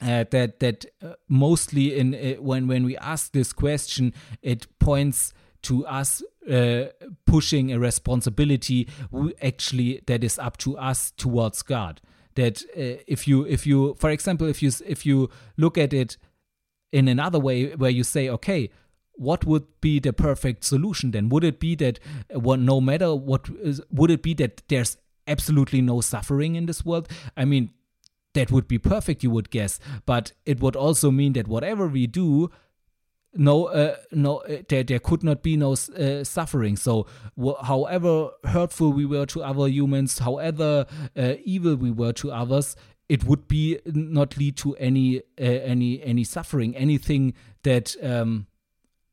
uh, 0.00 0.24
that 0.30 0.60
that 0.60 0.84
uh, 1.02 1.14
mostly 1.28 1.98
in 1.98 2.14
uh, 2.14 2.34
when 2.40 2.68
when 2.68 2.84
we 2.84 2.96
ask 2.98 3.32
this 3.32 3.52
question, 3.52 4.12
it 4.42 4.66
points 4.78 5.32
to 5.62 5.84
us 5.86 6.22
uh, 6.50 6.84
pushing 7.26 7.72
a 7.72 7.78
responsibility 7.78 8.88
actually 9.42 10.02
that 10.06 10.22
is 10.22 10.38
up 10.38 10.56
to 10.58 10.78
us 10.78 11.10
towards 11.12 11.62
God. 11.62 12.00
That 12.36 12.62
uh, 12.76 13.02
if 13.06 13.26
you 13.26 13.44
if 13.44 13.66
you 13.66 13.94
for 13.98 14.10
example 14.10 14.46
if 14.46 14.62
you 14.62 14.70
if 14.86 15.04
you 15.04 15.30
look 15.56 15.76
at 15.76 15.92
it 15.92 16.16
in 16.92 17.08
another 17.08 17.38
way 17.38 17.74
where 17.74 17.90
you 17.90 18.04
say 18.04 18.28
okay 18.28 18.70
what 19.14 19.44
would 19.44 19.66
be 19.80 19.98
the 19.98 20.12
perfect 20.12 20.64
solution 20.64 21.10
then 21.10 21.28
would 21.28 21.42
it 21.42 21.58
be 21.58 21.74
that 21.74 21.98
uh, 22.32 22.56
no 22.56 22.80
matter 22.80 23.14
what 23.14 23.48
is, 23.60 23.82
would 23.90 24.10
it 24.10 24.22
be 24.22 24.32
that 24.32 24.62
there's 24.68 24.96
absolutely 25.28 25.80
no 25.80 26.00
suffering 26.00 26.56
in 26.56 26.66
this 26.66 26.84
world, 26.84 27.08
I 27.36 27.44
mean, 27.44 27.70
that 28.34 28.50
would 28.50 28.68
be 28.68 28.78
perfect, 28.78 29.22
you 29.22 29.30
would 29.30 29.50
guess. 29.50 29.78
But 30.06 30.32
it 30.46 30.60
would 30.60 30.76
also 30.76 31.10
mean 31.10 31.32
that 31.34 31.48
whatever 31.48 31.86
we 31.86 32.06
do, 32.06 32.50
no, 33.34 33.66
uh, 33.66 33.96
no, 34.12 34.38
uh, 34.38 34.62
there, 34.68 34.82
there 34.82 34.98
could 34.98 35.22
not 35.22 35.42
be 35.42 35.56
no 35.56 35.72
uh, 35.72 36.24
suffering. 36.24 36.76
So, 36.76 37.06
wh- 37.40 37.62
however 37.62 38.30
hurtful 38.44 38.92
we 38.92 39.06
were 39.06 39.26
to 39.26 39.42
other 39.42 39.68
humans, 39.68 40.18
however 40.18 40.86
uh, 41.16 41.34
evil 41.44 41.76
we 41.76 41.90
were 41.90 42.12
to 42.14 42.32
others, 42.32 42.74
it 43.08 43.24
would 43.24 43.48
be 43.48 43.78
not 43.86 44.36
lead 44.36 44.56
to 44.58 44.74
any 44.76 45.18
uh, 45.18 45.22
any 45.42 46.02
any 46.02 46.24
suffering, 46.24 46.76
anything 46.76 47.34
that 47.62 47.96
um, 48.02 48.46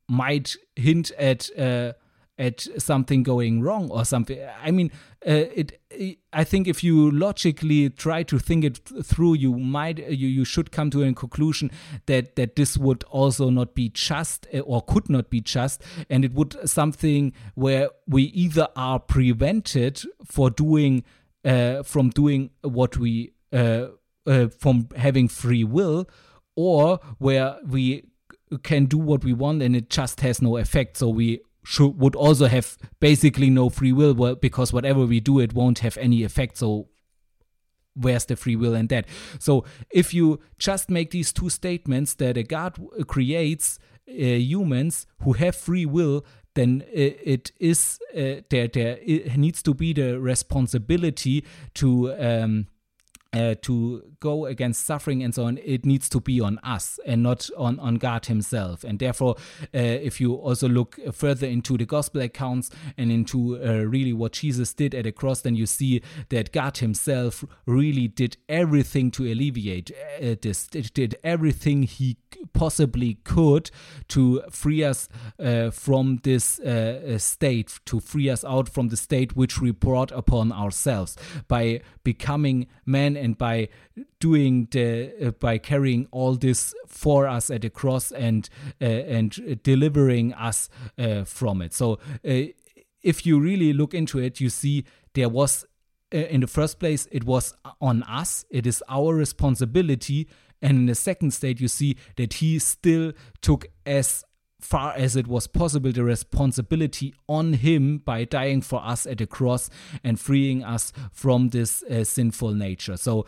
might 0.08 0.56
hint 0.75 1.12
at 1.12 1.49
uh, 1.58 1.93
at 2.38 2.67
something 2.78 3.24
going 3.24 3.62
wrong 3.62 3.89
or 3.89 4.04
something. 4.04 4.38
I 4.62 4.71
mean, 4.71 4.91
uh, 5.26 5.48
it, 5.56 5.80
it, 5.89 6.19
I 6.34 6.43
think 6.43 6.67
if 6.67 6.84
you 6.84 7.10
logically 7.12 7.89
try 7.89 8.24
to 8.24 8.38
think 8.38 8.63
it 8.63 8.82
through, 9.04 9.36
you 9.36 9.54
might 9.54 10.00
you, 10.00 10.28
you 10.28 10.45
should 10.45 10.71
come 10.71 10.89
to 10.91 11.04
a 11.04 11.13
conclusion 11.13 11.71
that 12.08 12.36
that 12.36 12.56
this 12.56 12.78
would 12.78 13.04
also 13.06 13.50
not 13.50 13.74
be 13.74 13.89
just 13.89 14.48
uh, 14.54 14.60
or 14.60 14.82
could 14.82 15.10
not 15.10 15.30
be 15.30 15.41
just, 15.41 15.82
and 16.10 16.26
it 16.26 16.34
would 16.34 16.58
something 16.69 17.34
where 17.56 17.89
we 18.08 18.24
either 18.24 18.67
are 18.76 19.00
prevented 19.00 20.02
for 20.26 20.50
doing 20.50 21.04
uh, 21.45 21.84
from 21.84 22.10
doing 22.10 22.50
what 22.62 22.98
we 22.98 23.32
uh, 23.54 23.88
uh, 24.28 24.48
from 24.50 24.89
having 24.98 25.30
free 25.30 25.63
will, 25.63 26.10
or 26.56 27.00
where 27.17 27.58
we 27.65 28.04
can 28.63 28.86
do 28.86 28.98
what 28.98 29.24
we 29.24 29.34
want 29.34 29.62
and 29.62 29.76
it 29.76 29.89
just 29.89 30.21
has 30.21 30.41
no 30.41 30.58
effect. 30.58 30.98
So 30.98 31.10
we 31.10 31.39
should 31.65 31.99
would 31.99 32.15
also 32.15 32.45
have 32.47 32.78
basically 32.99 33.49
no 33.49 33.69
free 33.69 33.91
will 33.91 34.36
because 34.36 34.71
whatever 34.71 35.06
we 35.06 35.19
do 35.19 35.39
it 35.39 35.54
won't 35.54 35.80
have 35.80 35.97
any 35.97 36.23
effect 36.23 36.58
so 36.58 36.88
where's 37.95 38.25
the 38.25 38.36
free 38.36 38.56
will 38.56 38.75
in 38.75 38.88
that? 38.88 39.08
So 39.39 39.65
if 39.89 40.13
you 40.13 40.39
just 40.60 40.89
make 40.89 41.12
these 41.12 41.32
two 41.34 41.49
statements 41.49 42.13
that 42.15 42.38
a 42.38 42.43
god 42.43 42.78
creates 43.08 43.80
uh, 44.08 44.13
humans 44.13 45.08
who 45.23 45.34
have 45.34 45.56
free 45.56 45.86
will 45.86 46.25
then 46.54 46.84
it 46.91 47.51
is 47.60 47.99
uh, 48.15 48.41
there 48.49 48.67
there 48.67 48.99
needs 49.36 49.62
to 49.63 49.73
be 49.73 49.93
the 49.93 50.19
responsibility 50.19 51.43
to 51.73 52.13
um, 52.13 52.67
uh, 53.36 53.56
to 53.62 54.04
go 54.19 54.45
against 54.45 54.86
suffering 54.86 55.21
and 55.24 55.36
so 55.36 55.43
on, 55.43 55.60
it 55.63 55.86
needs 55.86 56.08
to 56.10 56.19
be 56.19 56.39
on 56.39 56.58
us 56.60 57.00
and 57.06 57.21
not 57.21 57.50
on, 57.58 57.80
on 57.80 57.95
God 57.95 58.26
Himself. 58.28 58.84
And 58.84 59.00
therefore, 59.00 59.36
uh, 59.74 59.80
if 59.80 60.21
you 60.21 60.34
also 60.34 60.69
look 60.69 60.98
further 61.13 61.48
into 61.48 61.78
the 61.78 61.86
gospel 61.86 62.21
accounts 62.21 62.69
and 62.98 63.12
into 63.12 63.62
uh, 63.62 63.84
really 63.84 64.13
what 64.13 64.34
Jesus 64.34 64.74
did 64.74 64.95
at 64.95 65.04
the 65.04 65.12
cross, 65.12 65.41
then 65.41 65.56
you 65.56 65.65
see 65.65 66.02
that 66.30 66.52
God 66.52 66.78
Himself 66.78 67.43
really 67.65 68.08
did 68.08 68.38
everything 68.48 69.12
to 69.12 69.24
alleviate 69.32 69.91
uh, 69.91 70.36
this, 70.41 70.67
did 70.67 71.17
everything 71.24 71.84
He 71.84 72.17
possibly 72.54 73.15
could 73.24 73.69
to 74.10 74.41
free 74.50 74.84
us 74.84 75.10
uh, 75.39 75.69
from 75.71 76.19
this 76.24 76.60
uh, 76.60 77.17
state, 77.17 77.80
to 77.86 78.00
free 78.00 78.30
us 78.30 78.43
out 78.45 78.69
from 78.69 78.89
the 78.89 78.98
state 78.98 79.36
which 79.36 79.60
we 79.60 79.71
brought 79.71 80.12
upon 80.12 80.52
ourselves 80.52 81.17
by 81.48 81.82
becoming 82.04 82.67
man 82.86 83.17
and 83.25 83.38
by 83.38 83.67
doing 84.19 84.67
the 84.71 85.11
uh, 85.21 85.31
by 85.31 85.57
carrying 85.57 86.07
all 86.11 86.35
this 86.35 86.73
for 86.88 87.27
us 87.27 87.49
at 87.49 87.61
the 87.61 87.69
cross 87.69 88.11
and 88.11 88.49
uh, 88.81 88.85
and 88.85 89.59
delivering 89.63 90.33
us 90.33 90.69
uh, 90.97 91.23
from 91.25 91.61
it. 91.61 91.73
So 91.73 91.99
uh, 92.27 92.53
if 93.01 93.25
you 93.25 93.39
really 93.39 93.73
look 93.73 93.93
into 93.93 94.19
it, 94.19 94.39
you 94.39 94.49
see 94.49 94.85
there 95.13 95.29
was 95.29 95.65
uh, 96.13 96.17
in 96.17 96.41
the 96.41 96.47
first 96.47 96.79
place 96.79 97.07
it 97.11 97.23
was 97.25 97.53
on 97.81 98.03
us. 98.03 98.45
It 98.49 98.65
is 98.65 98.83
our 98.88 99.13
responsibility. 99.13 100.27
And 100.61 100.77
in 100.77 100.85
the 100.85 100.95
second 100.95 101.31
state, 101.31 101.59
you 101.59 101.67
see 101.67 101.97
that 102.15 102.35
he 102.35 102.59
still 102.59 103.11
took 103.41 103.67
as 103.85 104.23
far 104.65 104.93
as 104.93 105.15
it 105.15 105.28
was 105.28 105.47
possible 105.47 105.91
the 105.91 106.04
responsibility 106.04 107.13
on 107.28 107.54
him 107.54 107.99
by 107.99 108.25
dying 108.25 108.62
for 108.62 108.84
us 108.84 109.06
at 109.06 109.19
the 109.19 109.28
cross 109.28 109.69
and 110.04 110.19
freeing 110.19 110.63
us 110.63 110.91
from 111.12 111.49
this 111.49 111.84
uh, 111.84 112.04
sinful 112.04 112.51
nature. 112.54 112.97
So 112.97 113.25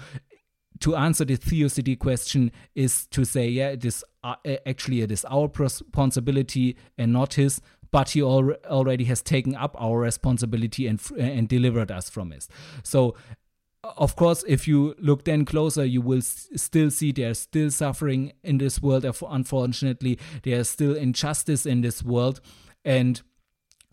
to 0.79 0.95
answer 0.95 1.25
the 1.25 1.35
theodicy 1.35 1.95
question 1.95 2.51
is 2.75 3.07
to 3.07 3.25
say, 3.25 3.47
yeah, 3.47 3.69
it 3.69 3.85
is 3.85 4.03
uh, 4.23 4.35
actually 4.65 5.01
it 5.01 5.11
is 5.11 5.25
our 5.25 5.49
responsibility 5.57 6.75
and 6.97 7.13
not 7.13 7.35
his, 7.35 7.61
but 7.91 8.09
he 8.09 8.21
al- 8.21 8.55
already 8.65 9.05
has 9.05 9.21
taken 9.21 9.55
up 9.55 9.75
our 9.79 9.99
responsibility 9.99 10.87
and 10.87 10.99
and 11.17 11.47
delivered 11.47 11.91
us 11.91 12.09
from 12.09 12.31
it. 12.31 12.47
So 12.83 13.15
of 13.95 14.15
course, 14.15 14.43
if 14.47 14.67
you 14.67 14.95
look 14.99 15.23
then 15.23 15.45
closer, 15.45 15.85
you 15.85 16.01
will 16.01 16.19
s- 16.19 16.49
still 16.55 16.91
see 16.91 17.11
there's 17.11 17.39
still 17.39 17.71
suffering 17.71 18.33
in 18.43 18.57
this 18.57 18.81
world. 18.81 19.05
Unfortunately, 19.05 20.19
there's 20.43 20.69
still 20.69 20.95
injustice 20.95 21.65
in 21.65 21.81
this 21.81 22.03
world, 22.03 22.41
and 22.83 23.21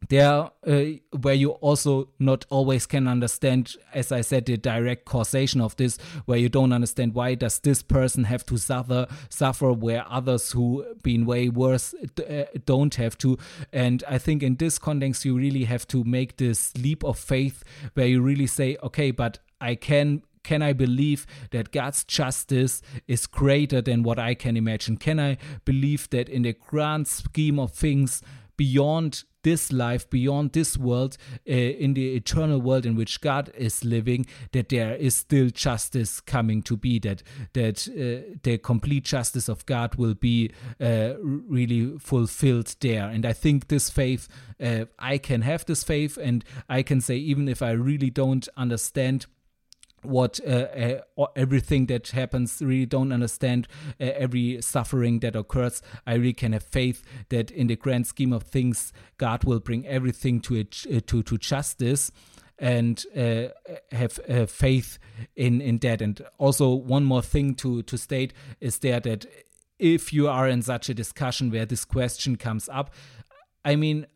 there 0.09 0.51
uh, 0.67 0.83
where 1.21 1.35
you 1.35 1.51
also 1.51 2.09
not 2.19 2.45
always 2.51 2.87
can 2.87 3.09
understand 3.09 3.75
as 3.93 4.13
i 4.13 4.21
said 4.21 4.45
the 4.47 4.57
direct 4.57 5.05
causation 5.05 5.61
of 5.61 5.75
this 5.77 5.97
where 6.27 6.39
you 6.39 6.49
don't 6.49 6.73
understand 6.73 7.15
why 7.15 7.35
does 7.35 7.59
this 7.61 7.83
person 7.83 8.25
have 8.25 8.45
to 8.45 8.57
suffer 8.57 9.07
suffer 9.29 9.73
where 9.73 10.05
others 10.09 10.53
who 10.53 10.85
been 11.03 11.25
way 11.25 11.49
worse 11.49 11.95
uh, 12.29 12.45
don't 12.67 12.97
have 12.97 13.17
to 13.17 13.39
and 13.73 14.05
i 14.09 14.19
think 14.19 14.43
in 14.43 14.57
this 14.57 14.79
context 14.79 15.25
you 15.25 15.37
really 15.37 15.65
have 15.65 15.87
to 15.87 16.05
make 16.05 16.37
this 16.37 16.77
leap 16.77 17.05
of 17.05 17.19
faith 17.19 17.63
where 17.95 18.07
you 18.07 18.21
really 18.21 18.47
say 18.47 18.77
okay 18.83 19.11
but 19.11 19.39
i 19.71 19.75
can 19.75 20.23
can 20.45 20.63
I 20.63 20.75
believe 20.75 21.27
that 21.51 21.73
God's 21.73 22.05
justice 22.05 22.83
is 23.09 23.27
greater 23.27 23.81
than 23.81 24.03
what 24.03 24.19
I 24.19 24.35
can 24.35 24.57
imagine? 24.57 24.99
Can 24.99 25.19
I 25.19 25.39
believe 25.65 26.09
that 26.11 26.29
in 26.29 26.43
the 26.43 26.53
grand 26.53 27.09
scheme 27.09 27.59
of 27.59 27.73
things, 27.73 28.23
beyond 28.57 29.25
this 29.43 29.73
life, 29.73 30.09
beyond 30.09 30.53
this 30.53 30.77
world, 30.77 31.17
uh, 31.49 31.53
in 31.53 31.95
the 31.95 32.15
eternal 32.15 32.61
world 32.61 32.87
in 32.87 32.95
which 32.95 33.21
God 33.21 33.51
is 33.57 33.85
living, 33.85 34.27
that 34.53 34.69
there 34.69 34.95
is 34.95 35.17
still 35.17 35.51
justice 35.51 36.21
coming 36.21 36.63
to 36.63 36.77
be, 36.77 36.99
that 37.01 37.23
that 37.53 37.89
uh, 37.89 38.37
the 38.43 38.59
complete 38.59 39.05
justice 39.05 39.49
of 39.49 39.67
God 39.67 39.97
will 39.97 40.15
be 40.15 40.51
uh, 40.81 41.15
really 41.21 41.99
fulfilled 41.99 42.75
there. 42.81 43.09
And 43.09 43.27
I 43.27 43.33
think 43.33 43.69
this 43.69 43.91
faith, 43.91 44.29
I 44.99 45.19
can 45.19 45.43
have 45.43 45.67
this 45.67 45.85
faith, 45.85 46.17
and 46.17 46.45
I 46.69 46.83
can 46.83 47.01
say 47.01 47.17
even 47.17 47.49
if 47.49 47.61
I 47.61 47.73
really 47.73 48.11
don't 48.11 48.49
understand 48.57 49.27
what 50.05 50.41
uh, 50.47 51.01
uh, 51.17 51.27
everything 51.37 51.87
that 51.87 52.09
happens 52.09 52.61
really 52.61 52.87
don't 52.87 53.13
understand 53.13 53.69
uh, 54.01 54.05
every 54.17 54.61
suffering 54.63 55.21
that 55.21 55.37
occurs. 55.37 55.83
I 56.07 56.15
really 56.15 56.33
can 56.33 56.53
have 56.53 56.65
faith 56.65 57.03
that 57.31 57.51
in 57.51 57.67
the 57.67 57.77
grand 57.77 58.07
scheme 58.07 58.33
of 58.33 58.45
things 58.45 58.93
god 59.19 59.45
will 59.45 59.61
bring 59.61 59.87
everything 59.87 60.41
to 60.41 60.57
it 60.57 60.85
uh, 60.93 61.01
to 61.07 61.23
to 61.23 61.39
justice 61.39 62.11
and 62.59 63.05
uh, 63.17 63.49
have 63.91 64.21
uh, 64.29 64.47
faith 64.47 64.99
in 65.37 65.61
in 65.61 65.79
that. 65.79 66.01
And 66.01 66.21
also 66.39 66.75
one 66.75 67.05
more 67.05 67.23
thing 67.23 67.55
to 67.57 67.83
to 67.83 67.99
state 67.99 68.33
is 68.61 68.79
there 68.79 69.01
that 69.01 69.27
if 69.79 70.13
you 70.13 70.29
are 70.29 70.49
in 70.49 70.63
such 70.63 70.89
a 70.89 70.95
discussion 70.95 71.51
where 71.51 71.67
this 71.67 71.85
question 71.85 72.37
comes 72.37 72.69
up 72.69 72.95
i 73.65 73.75
mean 73.75 74.07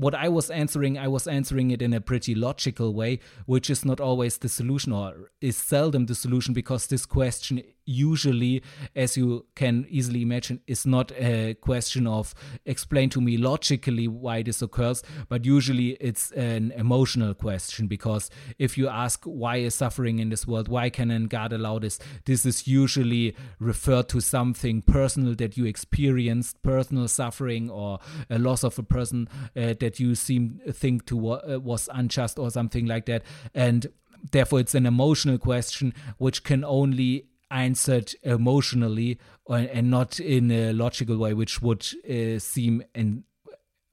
what 0.00 0.14
I 0.14 0.30
was 0.30 0.50
answering, 0.50 0.98
I 0.98 1.08
was 1.08 1.28
answering 1.28 1.70
it 1.70 1.82
in 1.82 1.92
a 1.92 2.00
pretty 2.00 2.34
logical 2.34 2.94
way, 2.94 3.20
which 3.44 3.68
is 3.68 3.84
not 3.84 4.00
always 4.00 4.38
the 4.38 4.48
solution 4.48 4.92
or 4.92 5.30
is 5.42 5.58
seldom 5.58 6.06
the 6.06 6.14
solution 6.14 6.54
because 6.54 6.86
this 6.86 7.04
question 7.04 7.62
usually, 7.90 8.62
as 8.94 9.16
you 9.16 9.46
can 9.54 9.86
easily 9.88 10.22
imagine, 10.22 10.60
is 10.66 10.86
not 10.86 11.12
a 11.12 11.54
question 11.54 12.06
of 12.06 12.34
explain 12.64 13.10
to 13.10 13.20
me 13.20 13.36
logically 13.36 14.08
why 14.08 14.42
this 14.42 14.62
occurs, 14.62 15.02
but 15.28 15.44
usually 15.44 15.90
it's 16.00 16.30
an 16.32 16.72
emotional 16.72 17.34
question 17.34 17.86
because 17.86 18.30
if 18.58 18.78
you 18.78 18.88
ask 18.88 19.24
why 19.24 19.56
is 19.56 19.74
suffering 19.74 20.18
in 20.18 20.28
this 20.28 20.46
world, 20.46 20.68
why 20.68 20.90
can 20.90 21.26
God 21.26 21.52
allow 21.52 21.78
this, 21.78 21.98
this 22.24 22.46
is 22.46 22.66
usually 22.66 23.34
referred 23.58 24.08
to 24.10 24.20
something 24.20 24.82
personal 24.82 25.34
that 25.36 25.56
you 25.56 25.64
experienced, 25.64 26.62
personal 26.62 27.08
suffering 27.08 27.70
or 27.70 27.98
a 28.28 28.38
loss 28.38 28.62
of 28.62 28.78
a 28.78 28.82
person 28.82 29.28
uh, 29.56 29.74
that 29.80 29.98
you 29.98 30.14
seem 30.14 30.60
think 30.70 31.06
to 31.06 31.30
uh, 31.30 31.58
was 31.58 31.88
unjust 31.92 32.38
or 32.38 32.50
something 32.50 32.86
like 32.86 33.06
that, 33.06 33.22
and 33.54 33.86
therefore 34.32 34.60
it's 34.60 34.74
an 34.74 34.86
emotional 34.86 35.38
question 35.38 35.94
which 36.18 36.44
can 36.44 36.64
only 36.64 37.26
answered 37.50 38.14
emotionally 38.22 39.18
and 39.48 39.90
not 39.90 40.20
in 40.20 40.50
a 40.50 40.72
logical 40.72 41.16
way, 41.18 41.34
which 41.34 41.60
would 41.60 41.86
uh, 42.08 42.38
seem 42.38 42.82
in 42.94 43.24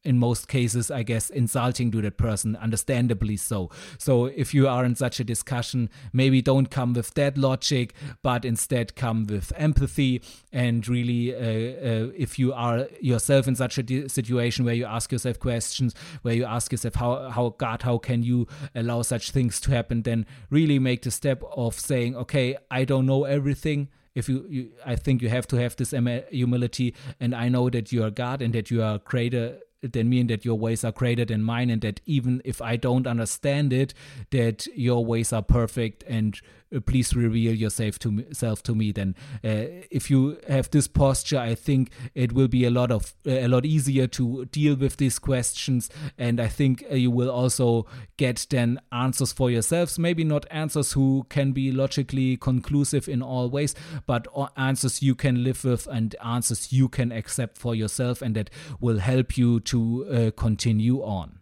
in 0.08 0.18
most 0.18 0.48
cases, 0.48 0.90
I 0.90 1.04
guess, 1.04 1.30
insulting 1.30 1.92
to 1.92 2.02
that 2.02 2.18
person, 2.18 2.56
understandably 2.56 3.36
so. 3.36 3.70
So 3.98 4.26
if 4.26 4.54
you 4.54 4.66
are 4.68 4.86
in 4.86 4.96
such 4.96 5.20
a 5.20 5.26
discussion, 5.26 5.90
maybe 6.14 6.42
don't 6.42 6.72
come 6.72 6.94
with 6.94 7.14
that 7.16 7.38
logic, 7.38 7.94
but 8.24 8.46
instead 8.46 8.96
come 8.96 9.28
with 9.28 9.52
empathy. 9.58 10.22
And 10.54 10.88
really, 10.88 11.36
uh, 11.36 11.40
uh, 11.40 12.12
if 12.16 12.40
you 12.40 12.54
are 12.54 12.88
yourself 13.02 13.50
in 13.50 13.56
such 13.58 13.78
a 13.78 14.10
situation 14.10 14.64
where 14.64 14.74
you 14.74 14.86
ask 14.86 15.12
yourself 15.12 15.40
questions, 15.40 15.94
where 16.22 16.34
you 16.34 16.46
ask 16.46 16.72
yourself, 16.72 16.96
how, 16.96 17.30
how 17.30 17.56
God, 17.58 17.82
how 17.82 17.98
can 17.98 18.24
you 18.24 18.48
allow 18.74 19.02
such 19.02 19.32
things 19.32 19.60
to 19.62 19.72
happen, 19.72 20.04
then 20.04 20.26
really 20.50 20.80
make 20.80 21.02
the 21.02 21.12
step 21.12 21.44
of 21.52 21.78
saying, 21.78 22.16
okay, 22.16 22.56
I 22.72 22.86
don't 22.86 23.06
know 23.06 23.26
everything. 23.26 23.90
If 24.16 24.28
you, 24.28 24.48
you, 24.50 24.72
i 24.84 24.96
think 24.96 25.22
you 25.22 25.30
have 25.30 25.46
to 25.50 25.58
have 25.58 25.76
this 25.76 25.92
humility 26.32 26.96
and 27.20 27.36
i 27.36 27.50
know 27.50 27.70
that 27.70 27.92
you 27.92 28.04
are 28.04 28.10
god 28.10 28.42
and 28.42 28.52
that 28.56 28.72
you 28.72 28.82
are 28.82 28.98
creator 28.98 29.60
then 29.94 30.10
mean 30.10 30.28
that 30.28 30.46
your 30.46 30.58
ways 30.58 30.84
are 30.84 30.92
greater 30.92 31.26
than 31.26 31.44
mine 31.44 31.70
and 31.70 31.82
that 31.82 32.02
even 32.06 32.42
if 32.46 32.62
I 32.62 32.76
don't 32.76 33.08
understand 33.08 33.74
it, 33.74 33.94
that 34.32 34.68
your 34.76 35.06
ways 35.06 35.34
are 35.34 35.42
perfect 35.42 36.04
and 36.08 36.40
please 36.86 37.16
reveal 37.16 37.54
yourself 37.54 38.00
to 38.00 38.12
me, 38.12 38.26
self 38.32 38.64
to 38.64 38.76
me 38.76 38.92
then. 38.92 39.16
Uh, 39.44 39.86
if 39.92 40.10
you 40.10 40.38
have 40.48 40.70
this 40.72 40.88
posture 40.88 41.40
i 41.40 41.56
think 41.56 41.92
it 42.16 42.32
will 42.34 42.48
be 42.48 42.66
a 42.66 42.70
lot 42.72 42.92
of 42.92 43.14
uh, 43.26 43.32
a 43.32 43.48
lot 43.48 43.66
easier 43.66 44.08
to 44.08 44.46
deal 44.46 44.76
with 44.76 44.98
these 44.98 45.20
questions. 45.20 45.90
And 46.18 46.40
i 46.40 46.48
think 46.48 46.84
uh, 46.92 46.96
you 46.96 47.12
will 47.12 47.30
also 47.30 47.86
get 48.18 48.48
then 48.50 48.80
answers 48.92 49.32
for 49.32 49.50
yourselves. 49.50 50.00
Maybe 50.00 50.24
not 50.24 50.46
answers 50.52 50.94
who 50.94 51.26
can 51.30 51.52
be 51.52 51.72
logically 51.72 52.38
conclusive 52.38 53.08
in 53.08 53.22
all 53.22 53.50
ways 53.50 53.76
but 54.06 54.28
answers 54.56 55.02
you 55.02 55.16
can 55.16 55.44
live 55.44 55.64
with 55.64 55.88
and 55.88 56.16
answers 56.24 56.72
you 56.72 56.90
can 56.90 57.12
accept 57.12 57.58
for 57.58 57.76
yourself 57.76 58.22
and 58.22 58.36
that 58.36 58.50
will 58.80 59.00
help 59.00 59.38
you 59.38 59.60
to 59.62 60.06
uh, 60.06 60.32
continue 60.32 61.02
on 61.02 61.40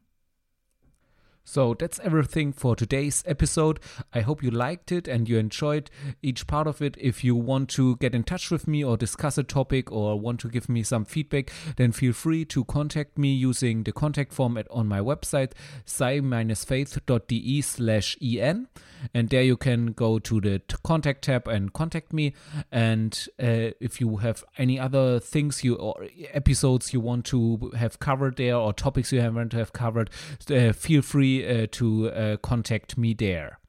so 1.46 1.76
that's 1.76 2.00
everything 2.00 2.52
for 2.52 2.76
today's 2.76 3.24
episode. 3.28 3.80
I 4.14 4.22
hope 4.22 4.42
you 4.42 4.50
liked 4.50 4.92
it 4.92 5.08
and 5.08 5.30
you 5.30 5.38
enjoyed 5.38 5.92
each 6.24 6.48
part 6.48 6.66
of 6.66 6.82
it. 6.82 6.98
If 7.00 7.24
you 7.24 7.36
want 7.36 7.70
to 7.70 7.98
get 7.98 8.16
in 8.16 8.24
touch 8.24 8.50
with 8.50 8.68
me 8.68 8.84
or 8.84 8.98
discuss 8.98 9.38
a 9.38 9.44
topic 9.44 9.92
or 9.92 10.20
want 10.20 10.40
to 10.42 10.50
give 10.50 10.68
me 10.68 10.82
some 10.82 11.06
feedback, 11.06 11.52
then 11.78 11.92
feel 11.92 12.14
free 12.14 12.46
to 12.46 12.66
contact 12.66 13.18
me 13.18 13.32
using 13.32 13.84
the 13.84 13.92
contact 13.92 14.34
form 14.34 14.58
at, 14.58 14.68
on 14.72 14.88
my 14.88 15.00
website, 15.00 15.52
sci-faith.de 15.86 17.62
slash 17.62 18.18
en. 18.22 18.68
And 19.14 19.30
there 19.30 19.44
you 19.44 19.56
can 19.56 19.88
go 19.92 20.18
to 20.18 20.42
the 20.42 20.62
contact 20.84 21.26
tab 21.26 21.48
and 21.48 21.72
contact 21.74 22.12
me. 22.12 22.34
And 22.72 23.28
uh, 23.40 23.72
if 23.80 24.02
you 24.02 24.18
have 24.18 24.44
any 24.58 24.80
other 24.80 25.20
things 25.20 25.64
you 25.64 25.76
or 25.76 26.08
episodes 26.34 26.92
you 26.92 27.00
want 27.00 27.26
to 27.26 27.72
have 27.78 28.00
covered 28.00 28.38
there 28.38 28.56
or 28.56 28.74
topics 28.74 29.12
you 29.12 29.22
to 29.22 29.58
have 29.58 29.74
covered, 29.74 30.10
uh, 30.50 30.74
feel 30.74 31.04
free 31.04 31.35
uh, 31.44 31.68
to 31.72 32.10
uh, 32.10 32.38
contact 32.38 32.98
me 32.98 33.14
there. 33.14 33.60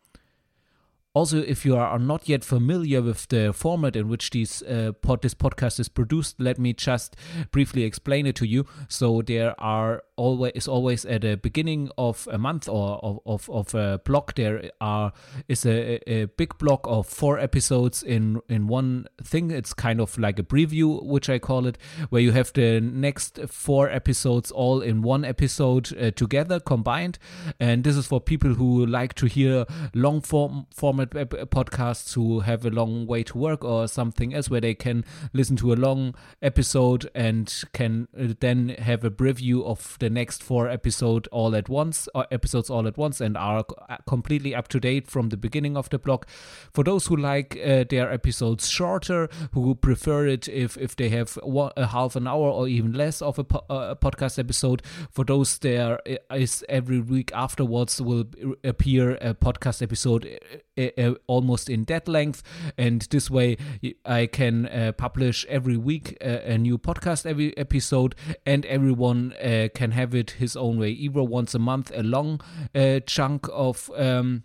Also, 1.16 1.38
if 1.38 1.64
you 1.64 1.74
are 1.74 1.98
not 1.98 2.28
yet 2.28 2.44
familiar 2.44 3.00
with 3.00 3.26
the 3.28 3.50
format 3.50 3.96
in 3.96 4.06
which 4.06 4.28
these, 4.28 4.62
uh, 4.64 4.92
pod, 5.00 5.22
this 5.22 5.32
podcast 5.32 5.80
is 5.80 5.88
produced, 5.88 6.38
let 6.38 6.58
me 6.58 6.74
just 6.74 7.16
briefly 7.50 7.84
explain 7.84 8.26
it 8.26 8.36
to 8.36 8.46
you. 8.46 8.66
So 8.86 9.22
there 9.22 9.58
are 9.58 10.02
always 10.16 10.52
is 10.54 10.66
always 10.68 11.04
at 11.04 11.20
the 11.20 11.36
beginning 11.36 11.90
of 11.98 12.26
a 12.32 12.38
month 12.38 12.68
or 12.68 12.98
of, 13.02 13.20
of, 13.26 13.50
of 13.50 13.74
a 13.74 14.00
block 14.04 14.34
there 14.34 14.70
are 14.80 15.12
is 15.48 15.66
a, 15.66 16.00
a 16.10 16.24
big 16.24 16.56
block 16.58 16.80
of 16.84 17.06
four 17.06 17.38
episodes 17.38 18.02
in 18.02 18.40
in 18.48 18.66
one 18.66 19.06
thing 19.22 19.50
it's 19.50 19.74
kind 19.74 20.00
of 20.00 20.18
like 20.18 20.38
a 20.38 20.42
preview 20.42 21.04
which 21.04 21.28
i 21.28 21.38
call 21.38 21.66
it 21.66 21.76
where 22.08 22.22
you 22.22 22.32
have 22.32 22.52
the 22.54 22.80
next 22.80 23.38
four 23.46 23.90
episodes 23.90 24.50
all 24.50 24.80
in 24.80 25.02
one 25.02 25.24
episode 25.24 25.96
uh, 25.98 26.10
together 26.12 26.58
combined 26.58 27.18
and 27.60 27.84
this 27.84 27.96
is 27.96 28.06
for 28.06 28.20
people 28.20 28.54
who 28.54 28.86
like 28.86 29.14
to 29.14 29.26
hear 29.26 29.66
long 29.94 30.20
form 30.20 30.66
format 30.74 31.05
podcasts 31.06 32.14
who 32.14 32.40
have 32.40 32.64
a 32.64 32.70
long 32.70 33.06
way 33.06 33.22
to 33.22 33.38
work 33.38 33.64
or 33.64 33.88
something 33.88 34.34
else 34.34 34.50
where 34.50 34.60
they 34.60 34.74
can 34.74 35.04
listen 35.32 35.56
to 35.56 35.72
a 35.72 35.74
long 35.74 36.14
episode 36.42 37.10
and 37.14 37.64
can 37.72 38.08
uh, 38.18 38.34
then 38.40 38.70
have 38.78 39.04
a 39.04 39.10
preview 39.10 39.64
of 39.64 39.96
the 40.00 40.10
next 40.10 40.42
four 40.42 40.68
episode 40.68 41.26
all 41.28 41.54
at 41.54 41.68
once 41.68 42.08
or 42.14 42.22
uh, 42.22 42.26
episodes 42.30 42.70
all 42.70 42.86
at 42.86 42.96
once 42.96 43.20
and 43.20 43.36
are 43.36 43.64
uh, 43.88 43.96
completely 44.06 44.54
up 44.54 44.68
to 44.68 44.80
date 44.80 45.08
from 45.08 45.28
the 45.28 45.36
beginning 45.36 45.76
of 45.76 45.88
the 45.90 45.98
blog 45.98 46.24
for 46.72 46.84
those 46.84 47.06
who 47.06 47.16
like 47.16 47.58
uh, 47.64 47.84
their 47.88 48.12
episodes 48.12 48.68
shorter 48.68 49.28
who 49.52 49.74
prefer 49.74 50.26
it 50.26 50.48
if 50.48 50.76
if 50.76 50.96
they 50.96 51.08
have 51.08 51.38
a 51.76 51.86
half 51.86 52.16
an 52.16 52.26
hour 52.26 52.48
or 52.48 52.68
even 52.68 52.92
less 52.92 53.22
of 53.22 53.38
a, 53.38 53.44
po- 53.44 53.64
a 53.70 53.96
podcast 53.96 54.38
episode 54.38 54.82
for 55.10 55.24
those 55.24 55.58
there 55.58 55.98
is 56.34 56.64
every 56.68 57.00
week 57.00 57.30
afterwards 57.34 58.00
will 58.00 58.24
appear 58.64 59.16
a 59.16 59.34
podcast 59.34 59.82
episode 59.82 60.38
uh, 60.76 61.14
almost 61.26 61.68
in 61.70 61.84
that 61.84 62.08
length. 62.08 62.42
And 62.76 63.02
this 63.10 63.30
way, 63.30 63.56
I 64.04 64.26
can 64.26 64.66
uh, 64.66 64.92
publish 64.92 65.44
every 65.48 65.76
week 65.76 66.16
uh, 66.20 66.38
a 66.44 66.58
new 66.58 66.78
podcast, 66.78 67.26
every 67.26 67.56
episode, 67.56 68.14
and 68.44 68.64
everyone 68.66 69.34
uh, 69.34 69.68
can 69.74 69.92
have 69.92 70.14
it 70.14 70.32
his 70.32 70.56
own 70.56 70.78
way. 70.78 70.90
Either 70.90 71.22
once 71.22 71.54
a 71.54 71.58
month, 71.58 71.90
a 71.94 72.02
long 72.02 72.40
uh, 72.74 73.00
chunk 73.06 73.48
of. 73.52 73.90
Um, 73.96 74.44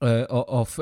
uh, 0.00 0.26
of 0.30 0.78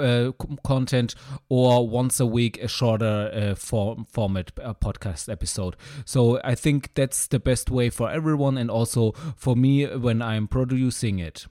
content 0.62 1.15
or 1.49 1.89
once 1.89 2.21
a 2.21 2.27
week 2.27 2.62
a 2.62 2.69
shorter 2.69 3.55
form, 3.57 4.05
format 4.05 4.55
podcast 4.55 5.33
episode 5.33 5.75
so 6.05 6.39
i 6.45 6.55
think 6.55 6.93
that's 6.93 7.27
the 7.29 7.39
best 7.39 7.71
way 7.71 7.89
for 7.89 8.11
everyone 8.11 8.59
and 8.59 8.71
also 8.71 9.12
for 9.35 9.57
me 9.57 9.87
when 9.87 10.21
i'm 10.21 10.47
producing 10.47 11.19
it 11.19 11.47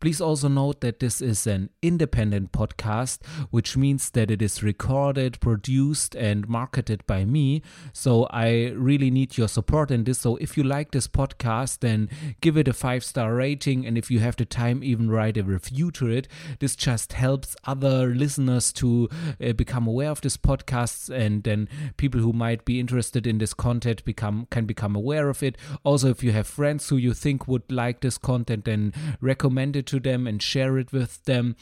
Please 0.00 0.20
also 0.20 0.48
note 0.48 0.80
that 0.80 0.98
this 0.98 1.20
is 1.20 1.46
an 1.46 1.68
independent 1.82 2.52
podcast, 2.52 3.18
which 3.50 3.76
means 3.76 4.08
that 4.10 4.30
it 4.30 4.40
is 4.40 4.62
recorded, 4.62 5.38
produced, 5.40 6.14
and 6.14 6.48
marketed 6.48 7.06
by 7.06 7.26
me. 7.26 7.60
So 7.92 8.26
I 8.30 8.70
really 8.74 9.10
need 9.10 9.36
your 9.36 9.48
support 9.48 9.90
in 9.90 10.04
this. 10.04 10.20
So 10.20 10.36
if 10.36 10.56
you 10.56 10.62
like 10.62 10.92
this 10.92 11.06
podcast, 11.06 11.80
then 11.80 12.08
give 12.40 12.56
it 12.56 12.66
a 12.66 12.72
five 12.72 13.04
star 13.04 13.34
rating. 13.34 13.84
And 13.84 13.98
if 13.98 14.10
you 14.10 14.20
have 14.20 14.36
the 14.36 14.46
time, 14.46 14.82
even 14.82 15.10
write 15.10 15.36
a 15.36 15.42
review 15.42 15.90
to 15.92 16.08
it. 16.08 16.28
This 16.60 16.76
just 16.76 17.12
helps 17.12 17.54
other 17.64 18.14
listeners 18.14 18.72
to 18.74 19.10
uh, 19.44 19.52
become 19.52 19.86
aware 19.86 20.10
of 20.10 20.22
this 20.22 20.38
podcast, 20.38 21.10
and 21.10 21.42
then 21.42 21.68
people 21.98 22.22
who 22.22 22.32
might 22.32 22.64
be 22.64 22.80
interested 22.80 23.26
in 23.26 23.36
this 23.36 23.52
content 23.52 24.02
become 24.06 24.46
can 24.50 24.64
become 24.64 24.96
aware 24.96 25.28
of 25.28 25.42
it. 25.42 25.58
Also, 25.84 26.08
if 26.08 26.22
you 26.22 26.32
have 26.32 26.46
friends 26.46 26.88
who 26.88 26.96
you 26.96 27.12
think 27.12 27.46
would 27.46 27.70
like 27.70 28.00
this 28.00 28.16
content, 28.16 28.64
then 28.64 28.94
recommend 29.20 29.76
it 29.76 29.89
to 29.90 30.00
them 30.00 30.26
and 30.26 30.42
share 30.42 30.78
it 30.78 30.92
with 30.92 31.22
them. 31.24 31.56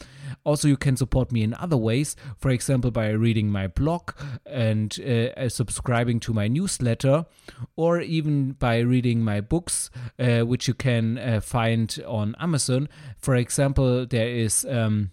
Also, 0.45 0.69
you 0.69 0.77
can 0.77 0.97
support 0.97 1.33
me 1.33 1.43
in 1.43 1.55
other 1.55 1.77
ways, 1.77 2.17
for 2.38 2.51
example, 2.51 2.91
by 2.91 3.09
reading 3.11 3.51
my 3.51 3.67
blog 3.67 4.12
and 4.47 4.99
uh, 5.01 5.49
subscribing 5.49 6.21
to 6.21 6.33
my 6.33 6.49
newsletter, 6.49 7.27
or 7.77 8.01
even 8.01 8.53
by 8.53 8.79
reading 8.79 9.23
my 9.23 9.41
books, 9.41 9.91
uh, 10.19 10.41
which 10.41 10.69
you 10.69 10.75
can 10.75 11.19
uh, 11.19 11.41
find 11.41 11.99
on 12.07 12.35
Amazon. 12.38 12.88
For 13.19 13.35
example, 13.35 14.07
there 14.07 14.29
is. 14.29 14.64
Um, 14.69 15.11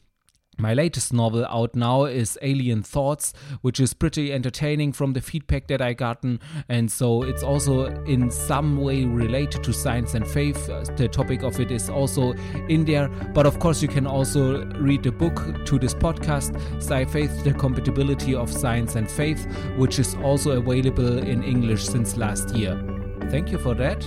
my 0.57 0.73
latest 0.73 1.13
novel 1.13 1.45
out 1.47 1.75
now 1.75 2.05
is 2.05 2.37
Alien 2.41 2.81
Thoughts, 2.81 3.33
which 3.61 3.79
is 3.79 3.93
pretty 3.93 4.31
entertaining 4.31 4.93
from 4.93 5.13
the 5.13 5.21
feedback 5.21 5.67
that 5.67 5.81
I 5.81 5.93
gotten, 5.93 6.39
and 6.69 6.89
so 6.89 7.23
it's 7.23 7.43
also 7.43 7.87
in 8.05 8.31
some 8.31 8.77
way 8.77 9.03
related 9.03 9.63
to 9.63 9.73
science 9.73 10.13
and 10.13 10.25
faith. 10.27 10.69
Uh, 10.69 10.83
the 10.95 11.07
topic 11.07 11.43
of 11.43 11.59
it 11.59 11.71
is 11.71 11.89
also 11.89 12.33
in 12.69 12.85
there, 12.85 13.09
but 13.33 13.45
of 13.45 13.59
course 13.59 13.81
you 13.81 13.87
can 13.87 14.07
also 14.07 14.65
read 14.75 15.03
the 15.03 15.11
book 15.11 15.65
to 15.65 15.77
this 15.77 15.93
podcast, 15.93 16.55
Sci 16.77 17.05
Faith: 17.05 17.43
The 17.43 17.53
Compatibility 17.53 18.33
of 18.33 18.51
Science 18.51 18.95
and 18.95 19.11
Faith, 19.11 19.45
which 19.77 19.99
is 19.99 20.15
also 20.23 20.51
available 20.51 21.17
in 21.17 21.43
English 21.43 21.85
since 21.85 22.15
last 22.15 22.55
year. 22.55 22.81
Thank 23.29 23.51
you 23.51 23.57
for 23.57 23.73
that, 23.75 24.05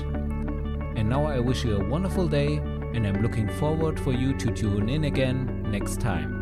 and 0.97 1.09
now 1.09 1.27
I 1.27 1.41
wish 1.41 1.65
you 1.65 1.77
a 1.77 1.89
wonderful 1.89 2.27
day, 2.27 2.57
and 2.57 3.07
I'm 3.07 3.23
looking 3.23 3.49
forward 3.49 4.01
for 4.01 4.13
you 4.13 4.33
to 4.39 4.51
tune 4.51 4.89
in 4.89 5.05
again 5.05 5.67
next 5.71 6.01
time. 6.01 6.38